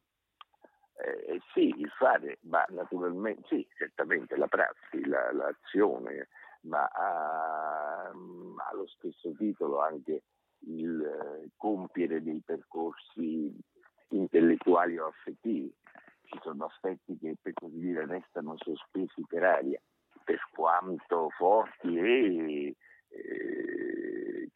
Eh, 0.97 1.35
eh 1.35 1.41
sì, 1.53 1.73
il 1.77 1.89
fare, 1.97 2.39
ma 2.41 2.65
naturalmente 2.69 3.43
sì, 3.47 3.67
certamente 3.77 4.35
la 4.35 4.47
prassi, 4.47 5.05
la, 5.05 5.31
l'azione, 5.31 6.29
ma 6.61 6.85
ha, 6.85 8.09
ha, 8.09 8.73
lo 8.73 8.87
stesso 8.87 9.33
titolo 9.37 9.81
anche 9.81 10.23
il 10.67 11.01
eh, 11.01 11.49
compiere 11.55 12.21
dei 12.21 12.41
percorsi 12.45 13.55
intellettuali 14.09 14.97
o 14.97 15.07
affettivi 15.07 15.73
ci 16.29 16.39
sono 16.43 16.65
aspetti 16.65 17.17
che 17.17 17.35
per 17.41 17.53
così 17.53 17.79
dire 17.79 18.05
restano 18.05 18.55
sospesi 18.57 19.25
per 19.27 19.43
aria, 19.43 19.79
per 20.23 20.39
quanto 20.51 21.29
forti 21.35 21.97
e 21.97 22.75
eh, 23.09 24.49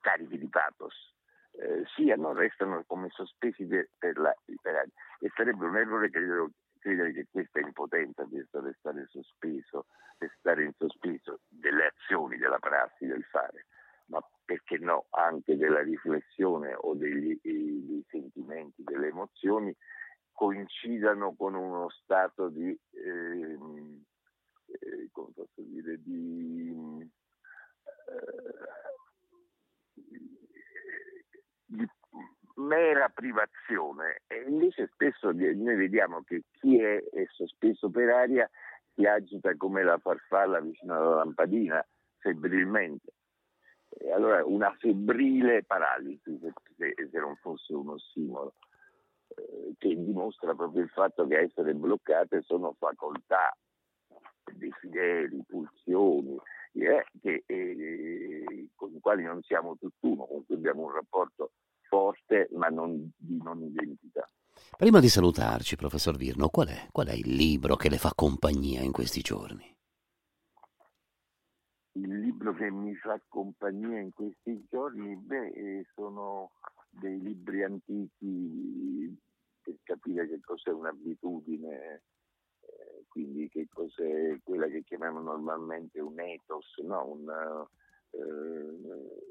carichi 0.00 0.38
di 0.38 0.48
pathos 0.48 1.14
eh, 1.52 1.84
siano, 1.94 2.34
restano 2.34 2.84
come 2.86 3.08
sospesi 3.10 3.64
per, 3.64 3.88
per, 3.98 4.18
la, 4.18 4.34
per 4.60 4.74
aria. 4.74 4.92
E 5.20 5.30
sarebbe 5.34 5.64
un 5.64 5.76
errore 5.76 6.10
credo, 6.10 6.50
credere 6.86 7.12
che 7.12 7.26
questa 7.28 7.58
impotenza, 7.58 8.24
questo 8.26 8.60
restare 8.60 9.08
sospeso, 9.10 9.86
restare 10.18 10.62
in 10.62 10.72
sospeso 10.78 11.40
delle 11.48 11.86
azioni, 11.86 12.36
della 12.36 12.60
prassi, 12.60 13.06
del 13.06 13.24
fare, 13.24 13.66
ma 14.06 14.20
perché 14.44 14.78
no, 14.78 15.06
anche 15.10 15.56
della 15.56 15.82
riflessione 15.82 16.76
o 16.78 16.94
degli, 16.94 17.36
dei 17.42 18.04
sentimenti, 18.08 18.84
delle 18.84 19.08
emozioni, 19.08 19.74
coincidano 20.30 21.34
con 21.34 21.54
uno 21.54 21.90
stato 21.90 22.48
di, 22.50 22.68
eh, 22.68 23.58
eh, 24.66 25.08
come 25.10 25.32
posso 25.34 25.62
dire, 25.62 26.00
di, 26.00 27.10
eh, 28.06 28.64
di 31.64 31.88
mera 32.56 33.08
privazione 33.08 34.22
e 34.26 34.44
invece 34.48 34.88
spesso 34.92 35.32
noi 35.32 35.76
vediamo 35.76 36.22
che 36.22 36.44
chi 36.52 36.80
è, 36.80 37.02
è 37.10 37.26
sospeso 37.28 37.90
per 37.90 38.08
aria 38.10 38.48
si 38.94 39.04
agita 39.04 39.54
come 39.56 39.82
la 39.82 39.98
farfalla 39.98 40.60
vicino 40.60 40.94
alla 40.94 41.16
lampadina 41.16 41.86
febbrilmente. 42.18 43.12
E 43.88 44.12
allora 44.12 44.44
una 44.44 44.74
febbrile 44.78 45.64
paralisi, 45.64 46.38
se, 46.40 46.94
se 47.10 47.18
non 47.18 47.36
fosse 47.36 47.72
uno 47.72 47.98
stimolo. 47.98 48.54
Eh, 49.28 49.74
che 49.78 49.94
dimostra 49.94 50.54
proprio 50.54 50.82
il 50.82 50.88
fatto 50.88 51.26
che 51.26 51.38
essere 51.38 51.74
bloccate 51.74 52.42
sono 52.42 52.74
facoltà, 52.78 53.54
desideri, 54.52 55.42
pulsioni, 55.46 56.38
eh, 56.72 57.04
che, 57.20 57.42
eh, 57.46 58.68
con 58.74 58.94
i 58.94 59.00
quali 59.00 59.24
non 59.24 59.42
siamo 59.42 59.76
tutt'uno, 59.76 60.26
con 60.26 60.44
cui 60.46 60.54
abbiamo 60.54 60.82
un 60.82 60.92
rapporto 60.92 61.52
forte 62.36 62.48
ma 62.52 62.68
non, 62.68 63.10
di 63.16 63.40
non 63.42 63.62
identità. 63.62 64.28
Prima 64.76 65.00
di 65.00 65.08
salutarci, 65.08 65.76
professor 65.76 66.16
Virno, 66.16 66.48
qual 66.48 66.68
è, 66.68 66.88
qual 66.92 67.08
è 67.08 67.12
il 67.12 67.34
libro 67.34 67.76
che 67.76 67.88
le 67.88 67.98
fa 67.98 68.12
compagnia 68.14 68.82
in 68.82 68.92
questi 68.92 69.20
giorni? 69.20 69.74
Il 71.92 72.20
libro 72.20 72.52
che 72.54 72.70
mi 72.70 72.94
fa 72.94 73.18
compagnia 73.26 74.00
in 74.00 74.12
questi 74.12 74.66
giorni, 74.70 75.16
beh, 75.16 75.48
eh, 75.48 75.86
sono 75.94 76.52
dei 76.90 77.18
libri 77.20 77.62
antichi 77.62 79.16
per 79.62 79.76
capire 79.82 80.28
che 80.28 80.40
cos'è 80.40 80.70
un'abitudine, 80.70 82.02
eh, 82.60 83.04
quindi 83.08 83.48
che 83.48 83.66
cos'è 83.72 84.38
quella 84.42 84.66
che 84.66 84.84
chiamiamo 84.84 85.20
normalmente 85.20 86.00
un 86.00 86.20
ethos, 86.20 86.76
no? 86.82 87.06
un, 87.06 87.66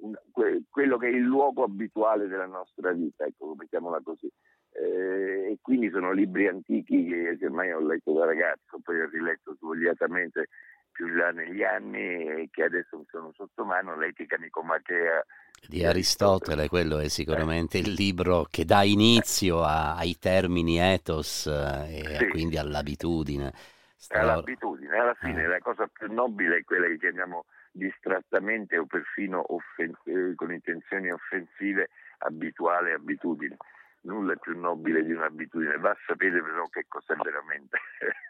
un, 0.02 0.14
que, 0.32 0.64
quello 0.70 0.98
che 0.98 1.08
è 1.08 1.12
il 1.12 1.24
luogo 1.24 1.64
abituale 1.64 2.28
della 2.28 2.46
nostra 2.46 2.92
vita, 2.92 3.26
ecco, 3.26 3.56
mettiamola 3.56 4.02
così. 4.04 4.30
Eh, 4.72 5.52
e 5.52 5.58
quindi 5.62 5.90
sono 5.90 6.12
libri 6.12 6.48
antichi 6.48 7.06
che 7.06 7.38
semmai 7.40 7.72
ho 7.72 7.80
letto 7.80 8.14
da 8.14 8.26
ragazzo, 8.26 8.80
poi 8.84 9.00
ho 9.00 9.10
riletto 9.10 9.56
svogliatamente 9.56 10.50
più 10.92 11.08
là 11.08 11.32
negli 11.32 11.64
anni 11.64 12.00
e 12.00 12.48
che 12.52 12.64
adesso 12.64 12.98
mi 12.98 13.06
sono 13.10 13.32
sotto 13.34 13.64
mano, 13.66 13.98
l'etica 13.98 14.38
nicomachea 14.38 15.24
di 15.68 15.84
Aristotele, 15.84 16.68
quello 16.68 17.00
è 17.00 17.08
sicuramente 17.08 17.78
il 17.78 17.92
libro 17.92 18.46
che 18.50 18.66
dà 18.66 18.84
inizio 18.84 19.64
a, 19.64 19.96
ai 19.96 20.18
termini 20.20 20.78
ethos 20.78 21.48
eh, 21.48 21.98
e 21.98 22.18
sì. 22.20 22.28
quindi 22.28 22.58
all'abitudine. 22.58 23.54
Stra... 23.96 24.22
All'abitudine, 24.22 24.98
alla 24.98 25.16
fine 25.16 25.44
eh. 25.44 25.48
la 25.48 25.60
cosa 25.60 25.88
più 25.88 26.12
nobile 26.12 26.58
è 26.58 26.64
quella 26.64 26.88
che 26.88 26.98
chiamiamo 26.98 27.46
distrattamente 27.72 28.78
o 28.78 28.86
perfino 28.86 29.44
offen- 29.48 29.98
eh, 30.06 30.36
con 30.36 30.52
intenzioni 30.52 31.12
offensive 31.12 31.90
abituale 32.20 32.94
abitudine 32.94 33.58
nulla 34.06 34.34
è 34.34 34.38
più 34.38 34.58
nobile 34.58 35.04
di 35.04 35.12
un'abitudine, 35.12 35.78
va 35.78 35.92
a 35.92 35.98
sapere 36.08 36.42
però 36.42 36.66
che 36.68 36.86
cos'è 36.88 37.16
veramente. 37.16 37.78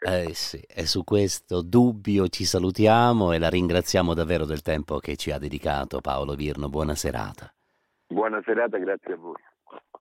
eh 0.00 0.34
sì, 0.34 0.60
e 0.60 0.86
su 0.86 1.04
questo 1.04 1.62
dubbio 1.62 2.28
ci 2.28 2.44
salutiamo 2.44 3.32
e 3.32 3.38
la 3.38 3.48
ringraziamo 3.48 4.14
davvero 4.14 4.44
del 4.44 4.62
tempo 4.62 4.98
che 4.98 5.16
ci 5.16 5.30
ha 5.30 5.38
dedicato 5.38 6.00
Paolo 6.00 6.34
Virno. 6.34 6.68
Buona 6.68 6.94
serata. 6.94 7.52
Buona 8.06 8.40
serata, 8.44 8.78
grazie 8.78 9.14
a 9.14 9.16
voi. 9.16 9.42